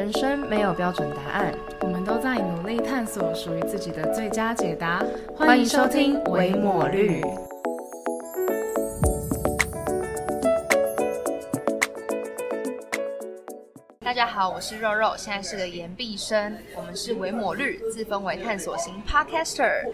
[0.00, 5.04] 人生没有标准答案，我们都在努力探索属于自己的最佳解答。
[5.36, 7.20] 欢迎收听《维抹绿》。
[13.98, 16.56] 大家好，我是肉肉，现在是个研毕生。
[16.74, 19.84] 我们是维抹绿，自封为探索型 Podcaster。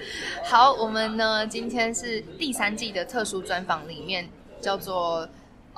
[0.44, 4.24] 好，我们呢今天是第三季的特殊专访，里面
[4.60, 5.28] 叫做。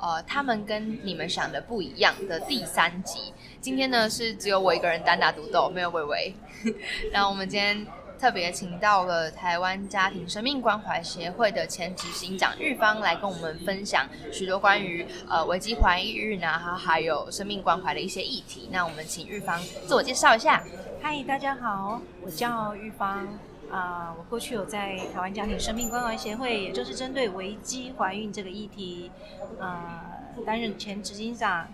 [0.01, 6.33] 呃，他们跟你们想的不一样的第三集，今天呢是只有我一个人单打独斗，没有微微。
[7.11, 7.85] 然后我们今天
[8.19, 18.69] 特别请到了台湾家庭生命关怀协会的前执行长玉芳来跟我们分享许多关于呃危机怀孕啊，还还有生命关怀的一些议题。
[18.71, 20.63] 那我们请玉芳自我介绍一下。
[21.01, 23.27] 嗨，大家好，我叫玉芳。
[23.71, 29.11] 啊，我过去有在台湾家庭生命关怀协会，也就是针对危机怀孕这个议题，
[29.59, 30.05] 啊，
[30.45, 31.67] 担任前执行长，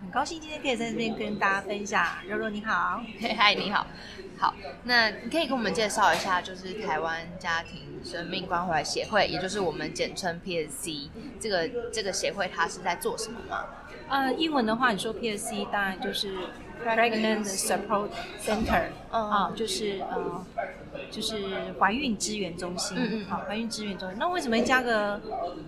[0.00, 2.06] 很高兴今天可以在这边跟大家分享。
[2.26, 3.02] 柔柔你好，
[3.36, 3.86] 嗨，你好，
[4.38, 11.08] 好，那你可以跟我们介绍一下，就是台湾家庭生命关怀协会，也就是我们简称 PSC
[11.40, 13.64] 这个这个协会，它是在做什么吗？
[14.08, 16.34] 呃，英文的话，你说 PSC 当然就是
[16.84, 18.10] Pregnant Support
[18.42, 20.44] Center，啊，就是呃。
[21.10, 24.18] 就是怀孕支援中心，嗯嗯，好，怀孕支援中心。
[24.18, 25.20] 那为什么加个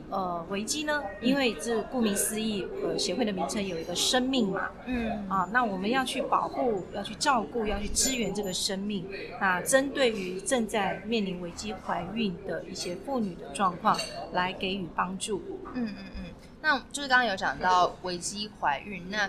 [0.09, 1.03] 呃危机呢？
[1.21, 9.05] 因为这顾名思义，呃，协会的名称有一个生命嘛，嗯，啊，那我们要去保护，要去照顾，要去支援这个生命。
[9.41, 13.99] 那针对于正在面临危机怀孕的一些妇女的状况，
[14.33, 15.43] 来给予帮助。
[15.75, 16.25] 嗯嗯嗯，
[16.61, 19.29] 那就是刚刚有讲到危机怀孕，那。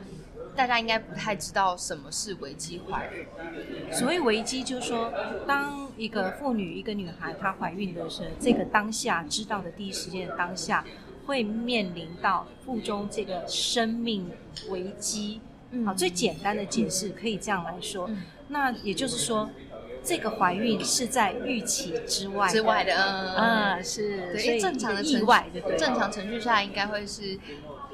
[0.55, 3.25] 大家应该不太知道什么是危机怀孕。
[3.91, 5.11] 所谓危机，就是说，
[5.47, 10.85] 当一个妇女、一个女孩她怀孕的时候，这个当下知道的第一时间的当下，
[11.25, 14.29] 会面临到腹中这个生命
[14.69, 15.41] 危机。
[15.85, 18.09] 好，最简单的解释可以这样来说。
[18.49, 19.49] 那也就是说，
[20.03, 22.93] 这个怀孕是在预期之外之外的。
[23.37, 24.37] 嗯，是。
[24.39, 27.39] 所以正常的意外，正常程序下应该会是。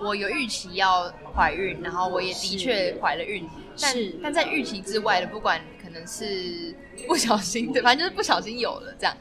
[0.01, 3.47] 我有预期要怀孕，然后我也的确怀了孕，
[3.81, 6.73] 但但在预期之外的，不管可能是
[7.07, 9.15] 不小心，对，反正就是不小心有了这样。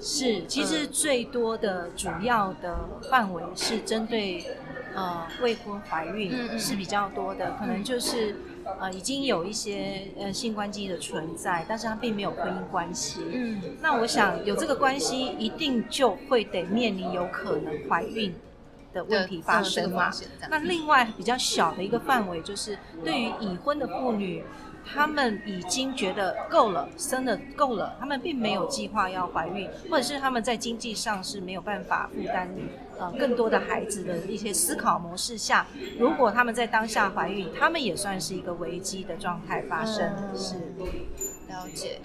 [0.00, 4.44] 是，其实最多的主要的范围是针对
[4.94, 8.36] 呃未婚怀孕是比较多的，可能就是
[8.80, 13.20] 呃已经有一些呃性关系的存在，但是它并没有婚姻关系。
[13.32, 18.34] 嗯，那我想有这个关系，一定就会得面临有可能怀孕。
[18.94, 20.10] 的问题发生嘛？
[20.48, 24.42] 那另外比较小的一个范围，就是对于已婚的妇女，
[24.86, 32.48] 她们已经觉得够了，生的够了，她们并没有计划要怀孕，或者是她们在经济上是没有办法负担
[32.98, 35.66] 呃更多的孩子的一些思考模式下，
[35.98, 40.54] 如果她们在当下怀孕，她们也算是一个危机的状态发生，是。
[41.46, 42.00] 了解，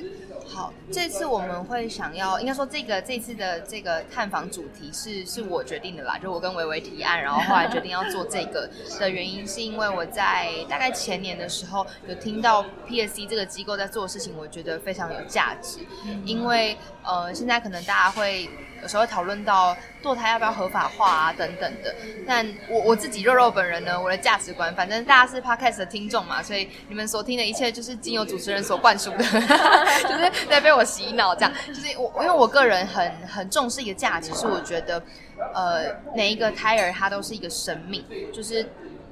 [0.51, 15.79] 好，这次我们会想要，应该说这个这次的这个探访主题是是我决定的啦，就我跟维维提案，然后后来决定要做这个的原因，是因为我在大概前年的时候有听到 PSC 这个机构在做的事情，我觉得非常有价值，
[16.25, 18.49] 因为呃现在可能大家会。
[18.81, 21.93] 有时候会讨论到堕胎要不要合法化啊等等的，
[22.25, 29.17] 但我我自己肉肉本人呢，我的价值观，反正大家是 podcast 的听众嘛，所以你们所听的一切就是经由主持人所灌输的，
[30.03, 31.51] 就是在被我洗脑这样。
[31.67, 35.01] 就是我因为我个人很很重视一个价值，是我觉得
[35.53, 35.85] 呃
[36.15, 38.03] 每一个胎儿他都是一个生命，
[38.33, 38.69] 就是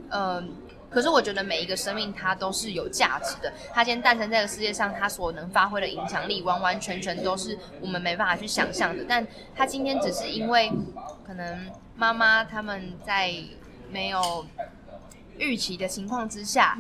[0.10, 0.56] 嗯。
[0.90, 3.52] 可是我觉得每一个生命它都是有价值的。
[3.74, 9.06] 它今天诞生在这个世界上，它所能发挥的影响力完完全全都是我们没办法去想象的。
[9.08, 9.26] 但
[9.56, 10.72] 它今天只是因为
[11.26, 13.34] 可能妈妈他们在
[13.92, 14.46] 没有
[15.38, 16.78] 预期的情况之下，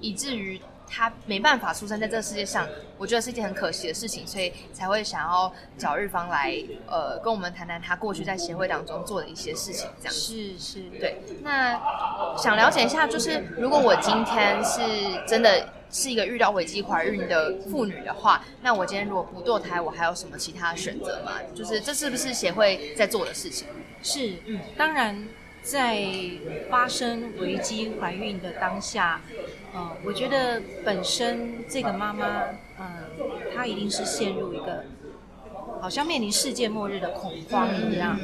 [0.00, 0.60] 以至于。
[0.90, 2.66] 他没办法出生在这个世界上，
[2.98, 6.52] 我觉得是一件很可惜的事情，所以才会想要找日方来，
[6.88, 11.22] 呃，跟我们谈谈他过去在协会当中做的一些事情，这样是是，对。
[11.42, 11.80] 那
[12.36, 14.80] 想了解一下，就是如果我今天是
[15.26, 21.32] 真的是一个遇到危机怀孕的妇女的话，那我今天如果不堕胎，我还有什么其他选择吗？
[21.54, 23.68] 就是这是不是协会在做的事情？
[24.02, 25.26] 是，嗯，当然。
[25.62, 26.02] 在
[26.70, 29.20] 发生危机怀孕的当下，
[29.72, 32.44] 呃，我觉得本身这个妈妈，
[32.78, 32.86] 嗯，
[33.54, 34.84] 她一定是陷入一个
[35.80, 38.18] 好像面临世界末日的恐慌一样。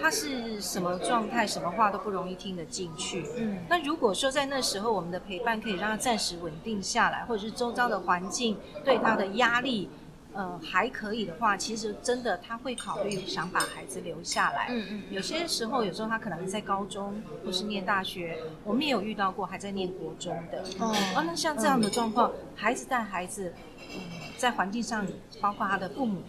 [0.00, 3.24] 她是什么状态，什么话都不容易听得进去。
[3.36, 9.88] 嗯，那如果说在那时候我们的陪伴可以让她暂时稳定下来，或者是周遭的环境对她的压力。
[10.36, 14.66] 呃还可以的话，其实真的他会考虑想把孩子留下来。
[14.68, 20.62] 嗯嗯有些时候，有时候他可能还在高中或是念大学，我们也有遇到过还在念国中的。
[20.78, 23.52] 哦哦，那像这样的状况，孩子带孩子，
[23.94, 24.00] 嗯，
[24.36, 25.06] 在环境上，
[25.40, 26.22] 包括他的父母，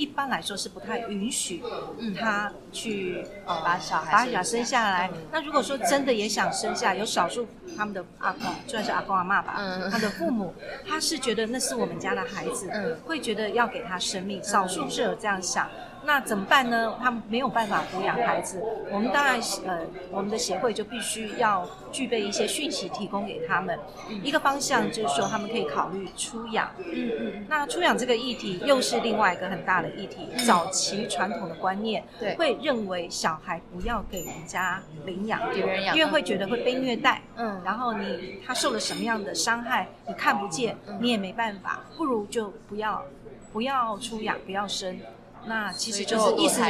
[0.00, 1.62] 一般来说是不太允许
[1.98, 5.18] 嗯他去呃把小孩生把小生下来嗯。
[5.30, 10.54] 那如果说真的也想生下，有少数他们的阿公，算是阿公阿妈吧，嗯他的父母，
[10.88, 14.42] 他是觉得那是我们家的孩子，嗯会觉得要给他生命。
[14.42, 15.68] 少数是有这样想。
[16.02, 16.94] 那怎么办呢？
[17.00, 19.80] 他们没有办法抚养孩子，我们当然呃，
[20.10, 23.78] 我们的协会就必须要具备一些讯息提供给他们。
[24.22, 26.70] 一个方向就是说，他们可以考虑出养。
[26.78, 30.28] 嗯嗯那出养这个议题又是另外一个很大的议题。
[30.46, 37.20] 早期传统的观念对会认为小孩不要给人家领养，给人养因为会觉得会被虐待。
[37.36, 43.04] 嗯然后你他受了什么样的伤害，你看不见，嗯你也没办法，不如就不要
[43.52, 44.98] 不要出养，不要生。
[45.46, 46.60] 那其实就是意思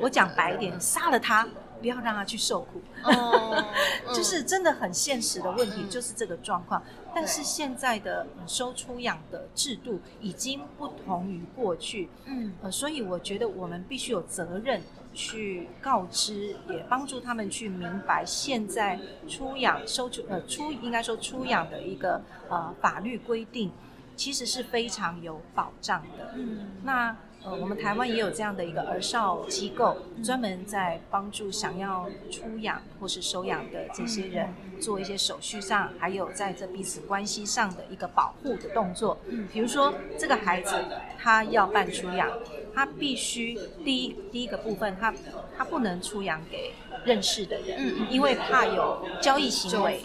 [0.00, 1.46] 我讲白一点，杀了他，
[1.80, 2.80] 不要让他去受苦。
[3.04, 3.64] 哦
[4.14, 6.82] 就是真的很现实的问题，嗯就是这个状况。
[7.14, 14.80] 但是现在的呃收出养的制度已经不同于过去，嗯呃，所以我觉得我们必须有责任
[15.12, 18.98] 去告知，也帮助他们去明白现在
[19.28, 23.72] 出养收出呃出应该说出养的一个呃法律规定，
[24.14, 26.32] 其实是非常有保障的。
[26.36, 34.48] 嗯那呃，我们台湾也有这样的一个儿少机构，专门在帮助想要出养或是收养的这些人
[34.78, 39.18] 做一些手续上，还有在这彼此关系上的一个保护的动作。
[39.28, 40.74] 嗯比如说这个孩子
[41.18, 42.30] 他要办出养，
[42.74, 45.14] 他必须第一第一个部分，他
[45.56, 49.98] 他不能出养给认识的人，嗯嗯因为怕有交易行为。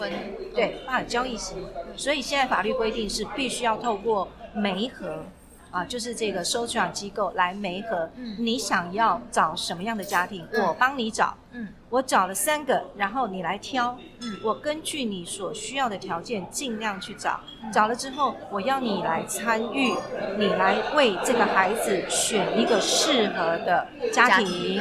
[0.54, 1.68] 对，怕有交易行为，
[1.98, 5.22] 所以现在法律规定是必须要透过媒合。
[5.70, 11.34] 啊，就是这个收养机构来媒合，嗯你想要找什么样的家庭，嗯我帮你找。
[11.52, 13.96] 嗯我找了三个，然后你来挑。
[14.20, 17.40] 嗯我根据你所需要的条件，尽量去找。
[17.62, 19.94] 嗯找了之后，我要你来参与，
[20.38, 24.80] 你来为这个孩子选一个适合的家家庭。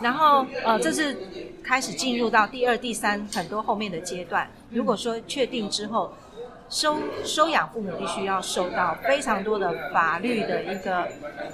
[0.00, 1.16] 然后，呃，这是
[1.62, 4.46] 开始进入到第二、第三很多后面的阶段。
[4.70, 6.12] 嗯如果说确定之后，
[6.74, 11.06] 收收养父母必须要受到非常多的法律的一个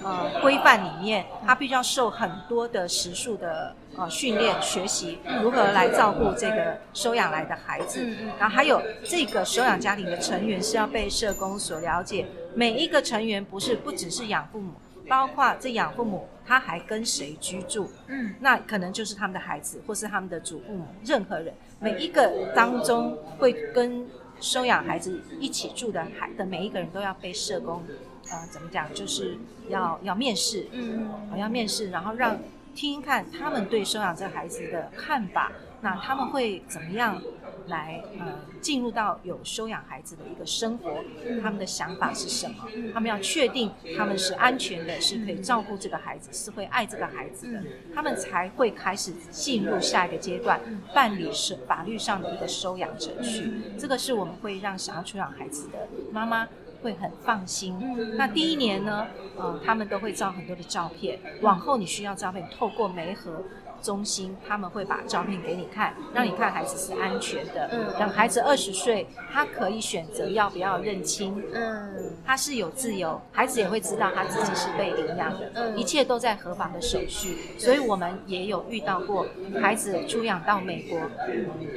[0.02, 8.16] 呃规范里面，他必须要受很多的时数的呃训练学习，如何来照顾这个收养来的孩子。
[8.38, 14.72] 然后还有这个收养家庭的成员是要被社工所了解，每一个成员不是不只是养父母，
[15.06, 24.08] 包括这养父母他还跟谁居住，嗯那可能就是他们的孩子，或是他们的祖父母，任何人，每一个当中会跟
[24.40, 27.82] 收养孩子一起住的孩的每一个人都要被社工，
[28.30, 29.36] 呃，怎么讲，就是
[29.68, 31.08] 要要面试，嗯。
[31.30, 32.38] 呃要面试，然后让
[32.74, 37.20] 听听看他们对收养这个孩子的看法，那他们会怎么样
[37.66, 41.02] 来呃进入到有收养孩子的一个生活，
[41.42, 42.68] 他们的想法是什么？
[42.92, 47.62] 他们要确定他们是安全的，是可以照顾这个孩子，是会爱这个孩子的，
[47.94, 50.60] 他们才会开始进入下一个阶段，
[50.94, 53.52] 办理是法律上的一个收养程序。
[53.78, 56.48] 这个是我们会让想要出养孩子的妈妈。
[56.82, 57.76] 会很放心。
[58.16, 59.06] 那第一年呢，
[59.36, 61.20] 呃，他们都会照很多的照片。
[61.42, 63.44] 往后你需要照片，透过媒合
[63.82, 67.68] 中心，他们会把照片给你看，让你看孩子是安全的。
[67.72, 71.42] 嗯等孩子二十岁，他可以选择要不要认亲。
[71.52, 77.36] 嗯他是有自由，孩子也会知道他自己是被领养的，嗯一切都在合法的手续。
[77.58, 79.26] 所以我们也有遇到过
[79.60, 80.98] 孩子出养到美国，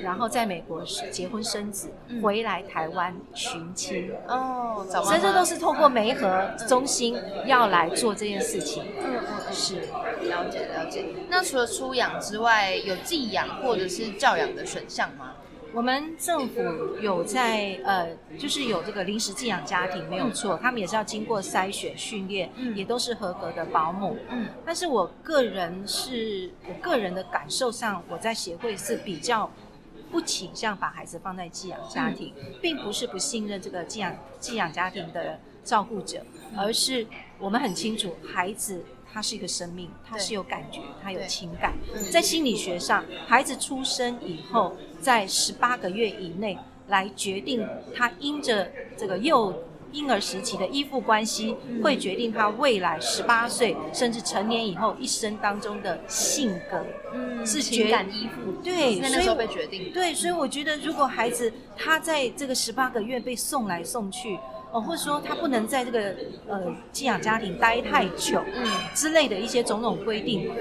[0.02, 1.90] 然后在美国结婚生子，
[2.22, 4.12] 回来台湾寻亲。
[4.28, 8.84] 哦，所以这都是透过媒合中心要来做这件事情。
[9.04, 9.14] 嗯
[9.52, 9.76] 是，
[10.24, 11.06] 了解了解。
[11.30, 15.34] 那除了出养之外，有寄养或者是教养的选项吗？
[15.74, 16.62] 我们政府
[17.02, 24.16] 有在呃，就是有这个临时寄养家庭没有错，他们也是要经过筛选训练，嗯也都是合格的保姆。
[24.30, 29.50] 嗯但是我个人是我个人的感受上，我在协会是比较
[30.12, 32.32] 不倾向把孩子放在寄养家庭，
[32.62, 36.22] 并不是不信任这个寄养寄养家庭的照顾者，
[36.56, 37.08] 而是
[37.40, 38.86] 我们很清楚孩子。
[39.14, 42.12] 他是一个生命，它是有感觉，它有情感嗯。
[42.12, 49.54] 在心理学上，孩子出生以后，在十八个月以内来决定他因着这个幼
[49.92, 56.84] 婴儿时期的依附关系，会决定他未来十八岁甚至成年以后一生当中的性格。
[57.14, 59.92] 嗯是情感依附，对，所以在那时候被决定。
[59.92, 64.40] 对，所以我觉得，如果孩子他在这个十八个月被送来送去，
[64.74, 66.16] 哦，或者说他不能在这个
[66.48, 70.52] 呃寄养家庭待太久，嗯之类的一些种种规定，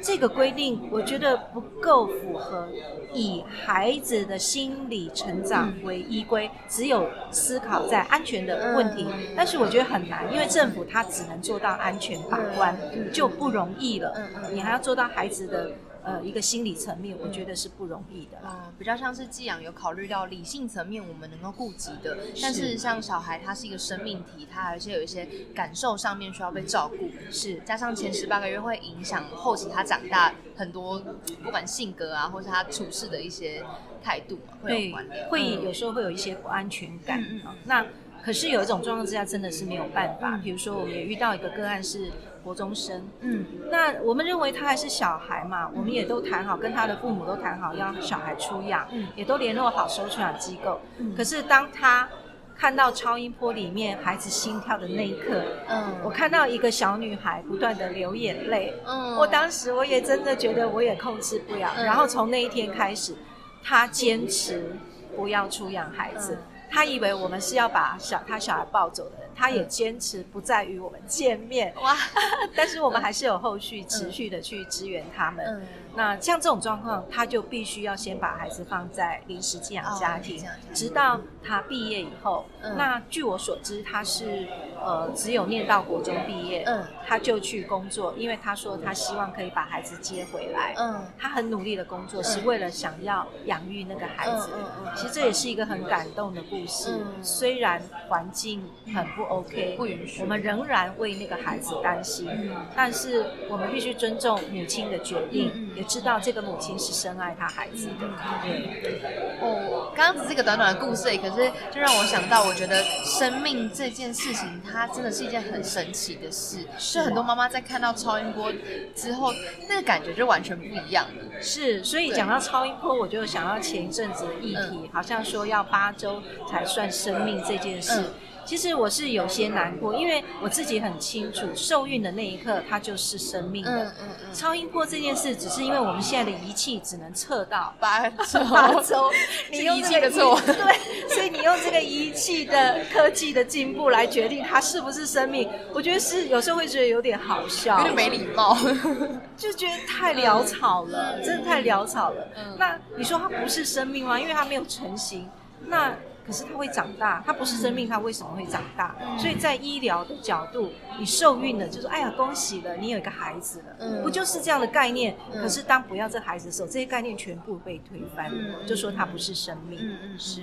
[0.00, 2.68] 这个规定我觉得不够符合
[3.12, 12.78] 以孩子的心理成长为依归，只有思考在安全的问题，但是我觉得很难，因为政府它只能做到安全把关
[13.12, 14.14] 就不容易了，
[14.52, 15.72] 你还要做到孩子的。
[16.08, 18.38] 呃，一个心理层面，我觉得是不容易的。
[18.42, 22.16] 嗯，比较像是寄养有考虑到理性层面，我们能够顾及的。
[22.40, 27.10] 但是像小孩，他是一个生命体，他而且有一些感受上面需要被照顾。
[27.30, 30.98] 是，加上前十八个月会影响后期他长大很多，
[31.42, 33.62] 不管性格啊，或是他处事的一些
[34.02, 35.28] 态度，会有关联。
[35.28, 37.20] 会有时候会有一些不安全感。
[37.20, 37.54] 嗯嗯。
[37.64, 37.86] 那
[38.24, 40.38] 可是有一种状况之下，真的是没有办法。
[40.42, 42.10] 比如说，我们也遇到一个个案是。
[42.44, 50.80] 国中生，嗯，那我们认为他还是小孩嘛，我们也都谈好，跟他的父母都谈好要小孩出养，嗯，也都联络好收出养机构。
[50.96, 52.08] 嗯，可是当他
[52.56, 63.14] 看到超音波里面孩子心跳的那一刻，嗯，我看到一个小女孩不断的流眼泪，嗯，我当时我也真的觉得我也控制不了，然后从那一天开始，
[63.62, 64.74] 他坚持
[65.14, 66.38] 不要出养孩子。
[66.70, 71.74] 他以为我们是要把小他小孩抱走的人，他也坚持不再与我们见面。
[71.82, 71.96] 哇！
[72.54, 75.66] 但是我们还是有后续持续的去支援他们。
[75.94, 82.46] 那像这种状况，他就必须要先把孩子放在临时寄养家庭，直到他毕业以后。
[82.76, 84.46] 那据我所知，他是
[84.80, 90.74] 呃只有念到国中毕业，嗯，他就去工作，因为他说他希望可以把孩子接回来。
[90.76, 94.50] 嗯，他很努力的工作，是为了想要养育那个孩子。
[94.94, 97.00] 其实这也是一个很感动的故事。
[97.22, 98.62] 虽然环境
[98.94, 102.28] 很不 OK，不允许，我们仍然为那个孩子担心。
[102.76, 105.70] 但是我们必须尊重母亲的决定。
[105.78, 108.08] 也知道这个母亲是深爱她孩子的。
[108.42, 109.00] 对
[109.40, 116.66] 哦，刚刚只是一个短短的故事，可是就让我想到，我觉得生命这件事情，它真的是一件很神奇的事。
[116.76, 118.52] 是很多妈妈在看到超音波
[118.96, 119.32] 之后，
[119.68, 121.40] 那个感觉就完全不一样了。
[121.40, 126.20] 是，所以讲到超音波，我就想到前一阵子的议题，好像说要八周
[126.50, 128.02] 才算生命这件事。
[128.48, 133.84] 其实我是有些难过，因为我自己很清楚，受孕的那一刻它就是生命的。
[133.84, 134.34] 嗯嗯嗯。
[134.34, 139.12] 超音波这件事，只是因为我们现在的仪器只能测到八周，八周。
[139.52, 140.40] 你用仪器的错。
[140.46, 140.54] 对，
[141.14, 148.56] 所以你用这个仪器的科技的进步来决定它是不是生命，我觉得是有时候会觉得有点好笑，有点没礼貌，
[149.36, 152.26] 就觉得太潦草了，真的太潦草了。
[152.56, 154.18] 那你说它不是生命吗？
[154.18, 155.28] 因为它没有成型。
[155.66, 155.94] 那
[156.28, 158.94] 可是它会长大，它不是生命，它为什么会长大？
[159.18, 165.16] 所以在医疗的角度，你受孕了，就说哎呀，恭喜了，你有一个孩子了，不就是这样的概念？
[165.32, 168.30] 可是当不要这孩子的时候，这些概念全部被推翻，
[168.66, 169.78] 就说它不是生命，
[170.18, 170.42] 是。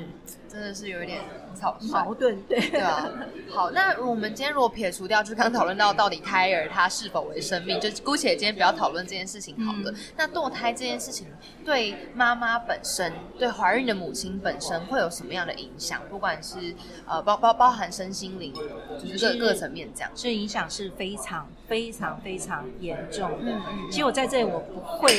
[0.55, 1.21] 真的是有一点
[1.53, 3.11] 草矛盾，对对啊。
[3.49, 9.93] 好，那我们今天如果撇除掉，就是刚讨论到到底胎儿它是否为生命，就姑且今天不要讨论这件事情好了。
[10.15, 11.27] 那堕胎这件事情
[11.65, 16.01] 对妈妈本身，对怀孕的母亲本身会有什么样的影响？
[16.09, 16.73] 不管是
[17.05, 18.53] 呃包包包含身心灵，
[18.97, 23.31] 就是各各层面这样，这影响是非常非常非常严重。
[23.91, 25.09] 其实我在这里我不会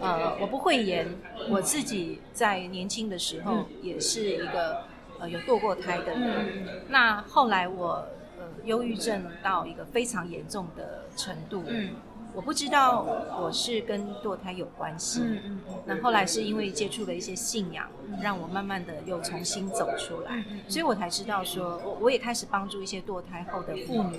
[0.00, 1.08] 呃我不会言，
[1.48, 4.84] 我自己在年轻的时候也是一个。
[5.18, 8.06] 呃，有堕过胎的人，那后来我
[8.38, 11.92] 呃忧郁症到一个非常严重的程度，嗯，
[12.36, 13.00] 我不知道
[13.40, 17.88] 我是跟堕胎有关系，嗯嗯，那后来是因为接触了一些信仰，
[18.20, 24.18] 让我慢慢的又重新走出来，所以我才知道说，我我也开始帮助一些堕胎后的妇女，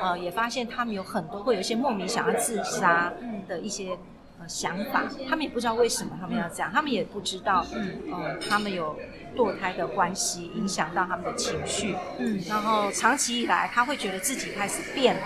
[0.00, 3.12] 呃，也发现他们有很多会有一些莫名想要自杀
[3.48, 3.98] 的一些。
[4.38, 8.94] 呃，想法，他们也不知道为什么他们要这样，他们也不知道，嗯，他们有
[9.34, 15.22] 堕胎的关系影响到他们的情绪，嗯，然后长期以来，他会觉得自己开始变了，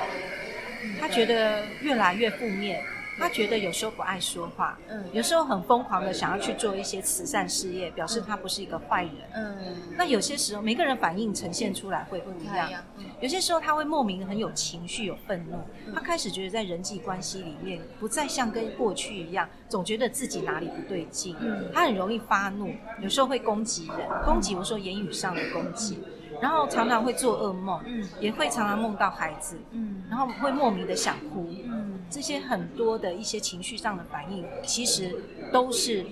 [1.00, 2.82] 他觉得越来越负面。
[3.18, 9.76] 他觉得有时候不爱说话，嗯，有时候很疯狂的想要去做一些慈善事业，表示他不是一个坏人，嗯。
[9.94, 12.82] 那有些时候每个人反应呈现出来会不一样，
[13.20, 15.58] 有些时候他会莫名的很有情绪、有愤怒，
[15.94, 22.72] 他开始觉得在人际关系里面不再像跟过去一样，总觉得自己哪里不对劲，嗯，他很容易发怒，
[23.02, 25.98] 有时候会攻击人，攻击我说言语上的攻击。
[26.40, 35.16] 然后常常会做噩梦，嗯，也会常常梦到孩子，嗯，然后会莫名的想哭，嗯，这些很多的一些情绪上的反应，其实
[35.52, 36.04] 都是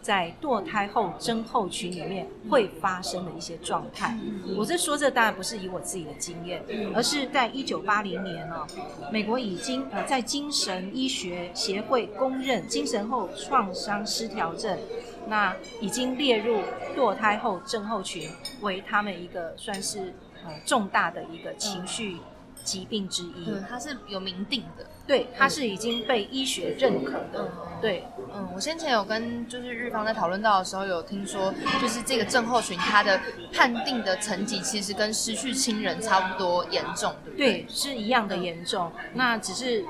[0.00, 4.16] 在堕胎后症候群里面会发生的一些状态。
[4.56, 6.62] 我这说这当然不是以我自己的经验，
[6.94, 8.66] 而是在一九八零年哦，
[9.12, 14.78] 美国已经呃在精神医学协会公认精神后创伤失调症。
[15.26, 16.62] 那已经列入
[16.96, 20.14] 堕胎后症候群为他们一个算是
[20.44, 22.18] 呃重大的一个情绪
[22.64, 23.44] 疾病之一。
[23.48, 24.86] 嗯，它是有明定的。
[25.04, 27.50] 对，它是已经被医学认可的。
[27.80, 33.20] 对，嗯，我先前有跟就是日方在讨论到的时候，有听说就是这个症候群它的
[33.52, 37.52] 判定的层级其实跟失去亲人差不多严重，对不对？
[37.52, 38.92] 对，是一样的严重。
[39.14, 39.84] 那只是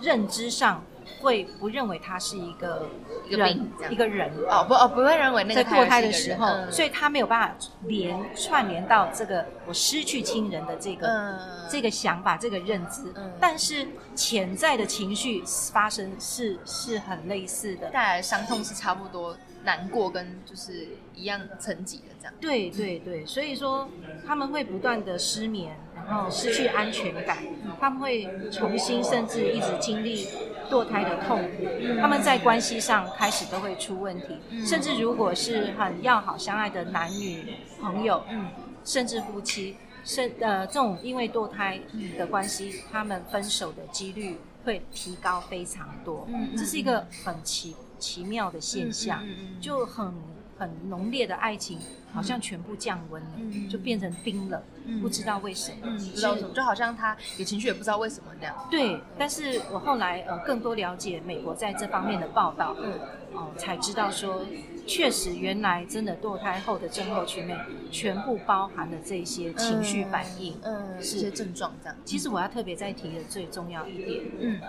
[0.00, 0.82] 认知上
[1.20, 2.88] 会不认为他是一个
[3.26, 4.30] 一个病这样一个人。
[4.48, 11.38] 哦不哦不会认为那个在堕胎的时候，嗯所以他没有办法连串联到这个我失去亲人的这个、嗯
[11.70, 13.02] 这个想法、这个认知。
[13.16, 17.88] 嗯但是潜在的情绪发生是是很类似的。
[17.90, 22.34] 带来的伤痛是差不多难过跟就是一样层级的这样。
[22.40, 23.88] 对对对，所以说
[24.26, 27.38] 他们会不断的失眠，然后失去安全感，
[27.80, 30.28] 他们会重新甚至一直经历
[30.70, 31.64] 堕胎的痛苦，
[32.00, 38.46] 他们在关系上开始都会出问题，甚至如果是很要好相爱的男女朋友，嗯。
[38.84, 41.78] 甚至夫妻，甚呃这种因为堕胎
[42.16, 46.56] 的关系，他们分手的几率会提高非常多，嗯嗯。
[46.56, 49.22] 这是一个很奇奇妙的现象，
[49.60, 50.12] 就很
[50.58, 51.78] 很浓烈的爱情，
[52.12, 55.78] 好像全部降温了，嗯就变成冰了，嗯不知道为什么。
[55.84, 58.68] 嗯，不知道为什么，就好像他有情绪也不知道为什么那样。
[58.70, 62.92] 对，但是我后来呃更多了解美国在这方面的报道，嗯
[63.34, 64.44] 哦、才知道说，
[64.86, 67.54] 确实原来真的堕胎后的症候群内
[67.90, 70.56] 全部包含了这些情绪反应。
[70.64, 71.96] 嗯，是一些症状这样。
[72.06, 74.60] 其实我要特别再提的最重要一点，嗯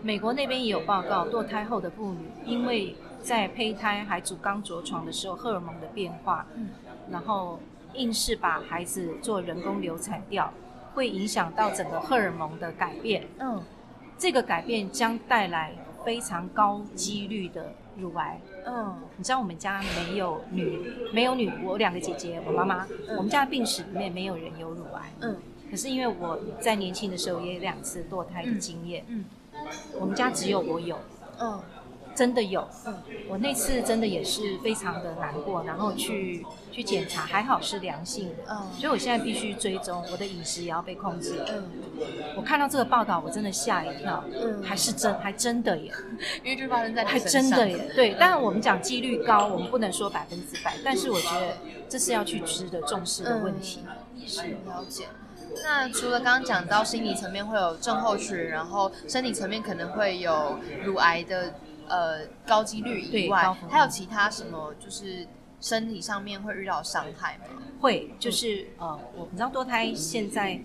[0.00, 6.68] 美国那边也有报告，堕胎后的妇女因为在胚胎还主刚着床的时候，荷尔蒙的变化，嗯。
[7.10, 7.58] 然后
[7.94, 10.52] 硬是把孩子做人工流产掉，
[10.94, 13.26] 会影响到整个荷尔蒙的改变。
[13.38, 13.62] 嗯。
[14.18, 15.72] 这个改变将带来
[16.04, 18.38] 非常高几率的乳癌。
[18.66, 18.94] 嗯。
[19.16, 25.12] 你知道我们家没有女，没有女，我两个姐姐，我妈妈，我们家的病史里面没有人有乳癌。
[25.22, 25.36] 嗯。
[25.70, 29.24] 可是因为我在年轻的时候也有两次堕胎的经验，嗯。
[29.98, 30.98] 我们家只有我有，
[31.40, 31.60] 嗯
[32.14, 32.66] 真的有。
[32.86, 32.94] 嗯
[33.28, 38.44] 我那次真的也是非常的难过，然后去去检查，还好是良性的。
[38.50, 41.42] 嗯所以我现在必须追踪我的饮食也要被控制。
[41.48, 41.64] 嗯，
[42.36, 45.92] 我看到这个报道，我真的吓一跳，嗯还是真还真的耶，
[46.44, 47.90] 因为就发生在还真的耶。
[47.94, 51.56] 对，当然我们讲几率高，我们不能说百分之百，但是我觉得
[51.88, 53.80] 这是要去值得重视的问题。
[54.26, 55.06] 是了解。
[55.62, 61.54] 那除了刚刚讲到心理层面会有症候群，然后身体层面可能会有乳癌的
[61.88, 65.26] 呃高几率以外还有其他什么就是
[65.60, 67.44] 身体上面会遇到伤害吗？
[67.80, 70.60] 会就是呃，我你知道堕胎现在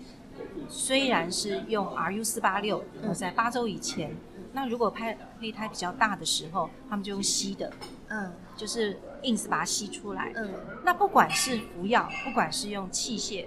[0.68, 3.12] 虽然是用 RU 四八六，嗯。
[3.14, 4.14] 在八周以前，
[4.52, 7.72] 那如果胚胚胎比较大的时候，他们就用吸的，
[8.08, 8.32] 嗯。
[8.56, 10.32] 就是硬是把它吸出来。
[10.36, 10.50] 嗯。
[10.84, 13.46] 那不管是服药，不管是用器械，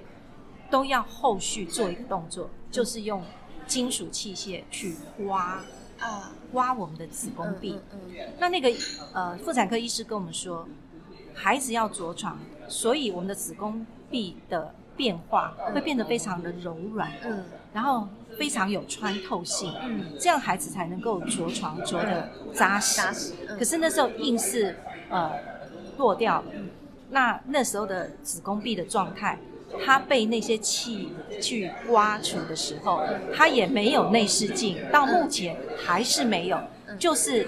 [0.71, 3.23] 都要后续做一个动作，就是用
[3.67, 5.61] 金属器械去刮
[6.03, 7.79] 啊，挖我们的子宫壁。
[7.93, 8.69] 嗯嗯那那个
[9.13, 10.67] 呃，妇产科医师跟我们说，
[11.33, 12.37] 孩子要着床，
[12.67, 22.97] 所以我们的子宫壁的变化会变得非常的柔软，嗯然后非常有穿透性，嗯这样孩子才能够着床着的扎实。
[22.97, 24.75] 扎实嗯可是那时候硬是
[25.09, 25.31] 呃
[25.97, 26.51] 落掉了，
[27.09, 29.39] 那那时候的子宫壁的状态。
[29.85, 31.09] 它被那些器
[31.41, 33.01] 具刮除的时候，
[33.33, 36.59] 他也没有内视镜，到目前还是没有，
[36.99, 37.47] 就是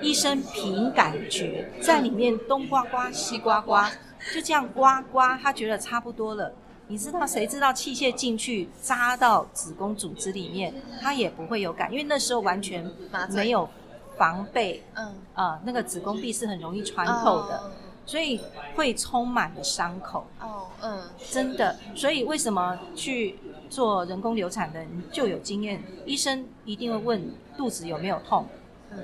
[0.00, 3.90] 医生凭感觉在里面东刮刮西刮刮，
[4.34, 6.52] 就这样刮刮，他觉得差不多了。
[6.88, 12.84] 你知道谁知道器械进去扎到子宫组织里面，他也不会有感，因为那时候完全
[13.30, 13.68] 没有
[14.16, 15.14] 防备，嗯。
[15.34, 17.72] 呃，那个子宫壁是很容易穿透的，
[18.06, 18.40] 所以
[18.74, 20.26] 会充满了伤口。
[20.40, 23.38] 哦嗯真的，所以为什么去
[23.70, 28.46] 做人工流产的，你就有经验，医生一定会问肚子有没有痛。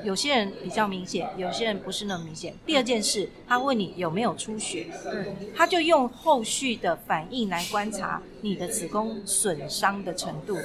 [0.04, 2.54] 有些人比较明显，有些人不是那么明显。
[2.64, 10.56] 第二件事，他问你有没有出血，嗯他就用后续的反应来观察你的子宫损伤的程度。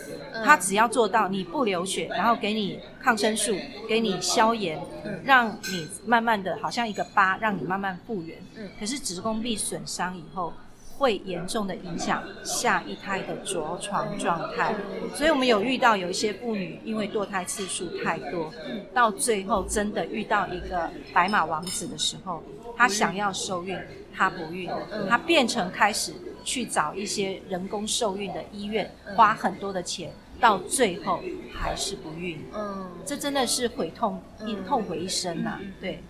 [0.44, 3.56] 他只要做到你不流血，然后给你抗生素，
[3.88, 4.80] 给你消炎，
[5.24, 8.38] 让你慢慢的好像一个疤，让你慢慢复原。
[8.56, 10.54] 嗯可是子宫壁损伤以后，
[10.98, 14.74] 会严重的影响下一胎的着床状态。
[15.16, 18.52] 所以我们有遇到有一些妇女因为堕胎次数太多，
[18.94, 22.44] 到最后真的遇到一个白马王子的时候，
[22.78, 23.78] 她想要受孕，
[24.14, 24.70] 她不孕，
[25.10, 31.20] 她变成开始去找一些人工受孕的医院，花很多的钱，到最后
[31.54, 32.40] 还是不孕。
[32.54, 36.02] 嗯，这真的是悔痛一嗯痛悔一生呐、对。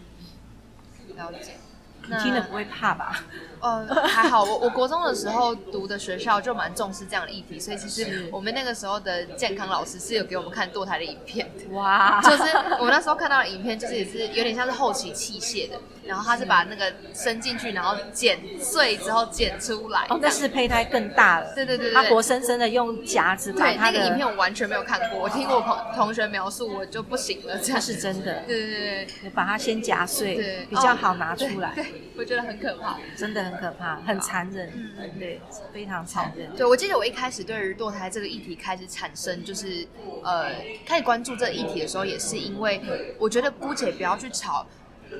[1.15, 1.53] 了解。
[2.07, 3.23] 你听了不会怕吧？
[3.61, 11.49] 呃，还好，我我国中的时候读的学校就蛮重视这样的议题，所以其实我们那个时候的健康老师是有给我们看堕胎的影片。
[11.71, 12.43] 哇，就是
[12.77, 20.05] 我们那时候看到的影片，就是也是有点像是后期器械的，然后他是把那个伸进去，然后剪碎之后剪出来。
[20.09, 21.55] 哦，但是胚胎更大了。
[21.55, 23.99] 对对对，他活生生的用夹子把他的。
[23.99, 27.57] 那个影片我完全没有看过，我听过朋同学描述，我就不行了。
[27.59, 28.41] 这是真的。
[28.45, 31.71] 对对对，你把它先夹碎，对，比较好拿出来。
[31.73, 35.41] 对，我觉得很可怕，真的很可怕，很残忍，嗯对，
[35.73, 36.55] 非常残忍。
[36.55, 39.87] 对，我记得我一开始对于堕胎这个议题开始产生，就是
[40.23, 40.51] 呃，
[40.85, 42.81] 开始关注这个议题的时候，也是因为
[43.17, 44.65] 我觉得姑且不要去吵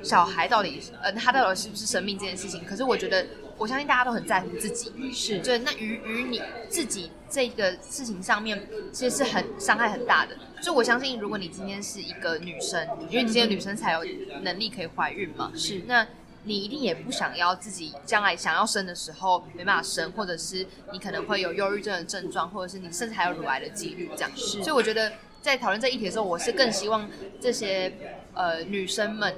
[0.02, 2.64] 小孩到底，呃，他到底是不是生命这件事情。
[2.66, 3.26] 可是我觉得，
[3.58, 5.60] 我相信大家都很在乎自己，是对。
[5.60, 10.36] 那于于你自己这个事情上面，其实是很伤害很大的。
[10.62, 14.00] 所以我相信，如果你今天是一个女生，因为你今天女生才有
[14.42, 16.08] 能力可以怀孕嘛，是那。
[16.46, 24.32] 你一定也不想要自己将来想要生的时候没办法生，或者是你可能会有忧郁症的症状，或者是你甚至还有乳癌的几率这样。
[24.36, 27.94] 是，所以我觉得在讨论这议题的时候，我是更希望这些
[28.34, 29.36] 呃女生们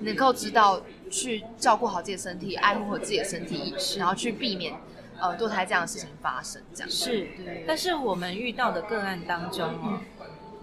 [0.00, 4.74] 能够知道去照顾好自己的身体，爱护好自己的身体，然后去避免
[5.20, 6.62] 呃堕胎这样的事情发生。
[6.74, 7.28] 这样是，
[7.66, 10.00] 但是我们遇到的个案当中哦。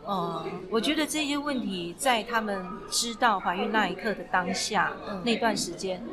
[0.09, 4.91] 呃，我觉得这些问题在他们知道怀孕那一刻的当下，
[5.23, 6.03] 那段时间，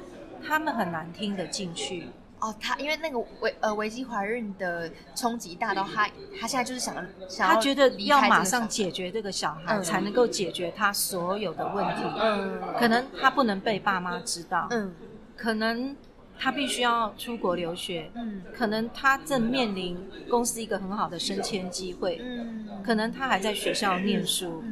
[0.46, 2.09] 他们很难听得进去。
[2.38, 6.06] 哦，他因为那个危呃危机怀孕的冲击大到他，
[6.38, 6.94] 他现在就是想
[7.26, 12.02] 想他觉得要马上解决这个小孩，才能够解决他所有的问题。
[12.20, 14.66] 嗯，可能他不能被爸妈知道。
[14.72, 14.94] 嗯，
[15.35, 15.96] 可能。
[16.38, 24.62] 他必须要出国留学，嗯，可能他正面临公司一个很好的升迁机会，嗯，可能他还在学校念书，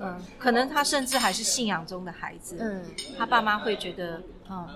[0.00, 2.84] 嗯，可能他甚至还是信仰中的孩子，嗯，
[3.16, 4.68] 他爸妈会觉得，嗯。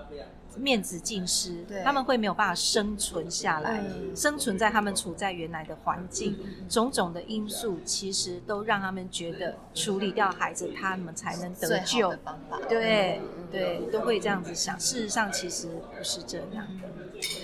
[0.57, 3.83] 面子尽失，他们会没有办法生存下来，
[4.15, 6.37] 生存在他们处在原来的环境，
[6.69, 12.13] 种种的因素其实都让他们觉得处理掉孩子，他们才能得救。
[12.69, 14.79] 对对，都会这样子想。
[14.79, 16.67] 事实上，其实不是这样。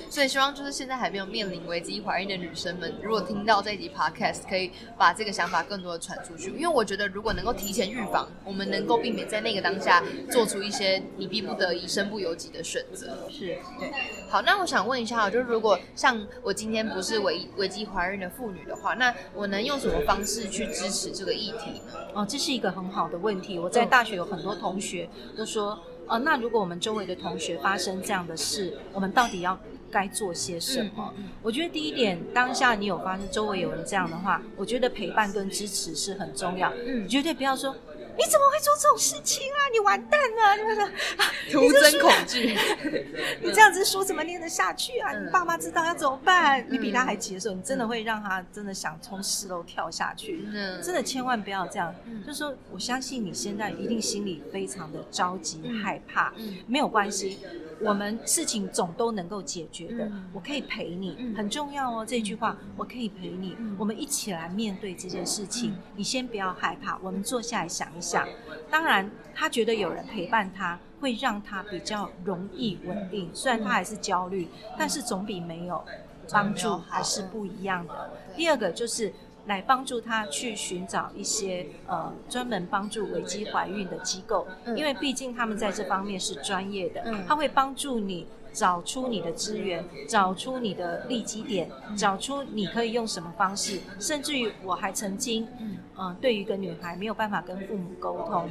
[0.09, 6.49] 所以希望就是现在还没有面临危机怀孕的女生们，如果听到这一集 podcast，可以把这个想法更多的传出去。
[6.51, 13.17] 因为我觉得，如果能够提前预防，我们能够避免在那个当下做出一些你逼不得已、身不由己的选择。
[13.29, 13.91] 是对。
[14.29, 21.93] 好，那我想问一下，就是如果像我今天不是危危机怀孕的妇女的话，那我能用什么方式去支持这个议题呢？
[22.13, 23.59] 哦，这是一个很好的问题。
[23.59, 29.57] 我在大学有很多同学都说，哦，那如果我们周围的同学发生这样的事，我们到底要？
[29.91, 31.11] 该做些什么？
[31.41, 36.71] 我觉得第一点，当下你有发现周围有人这样的话，我觉得陪伴跟支持是很重要。
[36.85, 37.75] 嗯，绝对不要说。
[38.19, 39.57] 你怎么会做这种事情啊？
[39.71, 40.55] 你完蛋了！
[40.57, 40.89] 你说
[41.51, 42.53] 徒增恐惧，
[43.41, 45.17] 你这样子书怎么念得下去啊？
[45.17, 46.65] 你爸妈知道要怎么办？
[46.69, 50.45] 你比他还急的时候，你真的会让他真的想从四楼跳下去。
[50.83, 51.95] 真的千万不要这样。
[52.25, 56.33] 就是说我相信你现在一定心里非常的着急害怕，
[56.67, 57.39] 没有关系，
[57.81, 60.11] 我们事情总都能够解决的。
[60.33, 62.05] 我可以陪你，很重要哦。
[62.05, 65.73] 这句话，我可以陪你，我们一起来面对这件事情。
[65.95, 68.09] 你先不要害怕，我们坐下来想一想。
[68.09, 68.27] 想，
[68.71, 73.29] 当然，他觉得有人陪伴他，会让他比较容易稳定。
[73.35, 74.47] 虽然他还是焦虑，
[74.79, 75.85] 但是总比没有
[76.31, 78.09] 帮助还是不一样的。
[78.35, 79.13] 第二个就是
[79.49, 88.25] 来帮助他去寻找一些呃专门帮助危机怀孕的机构，因为毕竟他们在这方面是专业的，他会帮助你。
[88.51, 95.47] 找出你的资源，找出你的利基点，找出你可以用什么方式，甚至于我还曾经，
[95.95, 98.49] 嗯，对于一个女孩没有办法跟父母沟通，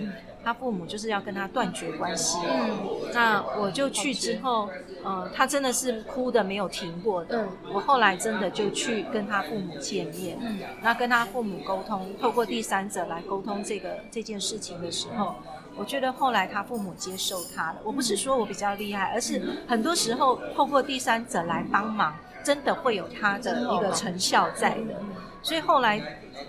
[0.48, 4.70] 她父母就是要跟他断绝关系，嗯那我就去之后，
[5.04, 15.34] 呃，他真的是哭的没有停过的，我后来真的就去跟他父母见面，嗯那跟他父母沟通，透过第三者来沟通这个这件事情的时候。
[15.76, 17.76] 我觉得后来他父母接受他了。
[17.84, 22.16] 我不是说我比较厉害，而是很多时候透过第三者来帮忙，
[22.48, 24.94] 真的会有他的一个成效在的。
[25.42, 26.00] 所以后来，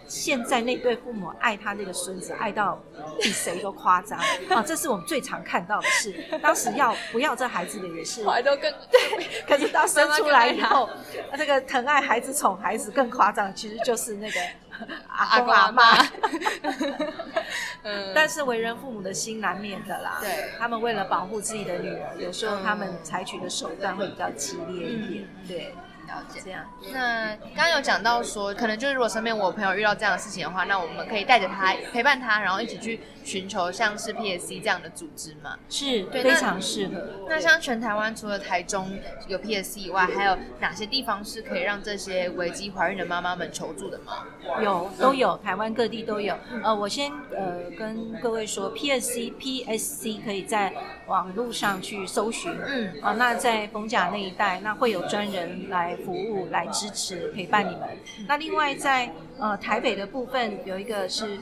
[0.07, 2.81] 现在那对父母爱他那个孙子，爱到
[3.21, 4.63] 比谁都夸张啊！
[4.65, 6.15] 这是我们最常看到的事。
[6.41, 9.27] 当时要不要这孩子的也是，还都更 对。
[9.45, 10.89] 可是到生出来以后，
[11.37, 14.39] 这个疼爱孩子、宠孩子更夸张，其实就是那个
[15.11, 15.83] 阿公阿妈。
[17.83, 20.17] 嗯但是为人父母的心难免的啦。
[20.19, 25.27] 对，他们为了保护自己的女儿，有时候他们采取的手段会比较激烈一点。
[25.47, 25.75] 对。
[26.09, 26.41] 了解。
[26.43, 26.65] 这样。
[26.91, 35.57] 那刚刚有讲到说，可能就是如果身边我朋友遇到这样的事情的话，那我们可以带着他陪伴他，然后一起去寻求像是 PSC 这样的组织嘛？
[35.69, 37.25] 是对非常适合。
[37.27, 44.25] 那像全台湾除了台中有 PSC 以外，还有哪些地方是可以让这些危机怀孕的妈妈们求助的吗？
[44.61, 46.35] 有，都有，台湾各地都有。
[46.63, 50.73] 呃，我先呃跟各位说，PSC PSC 可以在
[51.07, 52.51] 网络上去搜寻。
[52.65, 57.89] 嗯，啊，那在逢甲那一带，那会有专人来服务、来支持、陪伴你们。
[58.27, 61.37] 那另外在呃台北的部分，有一个是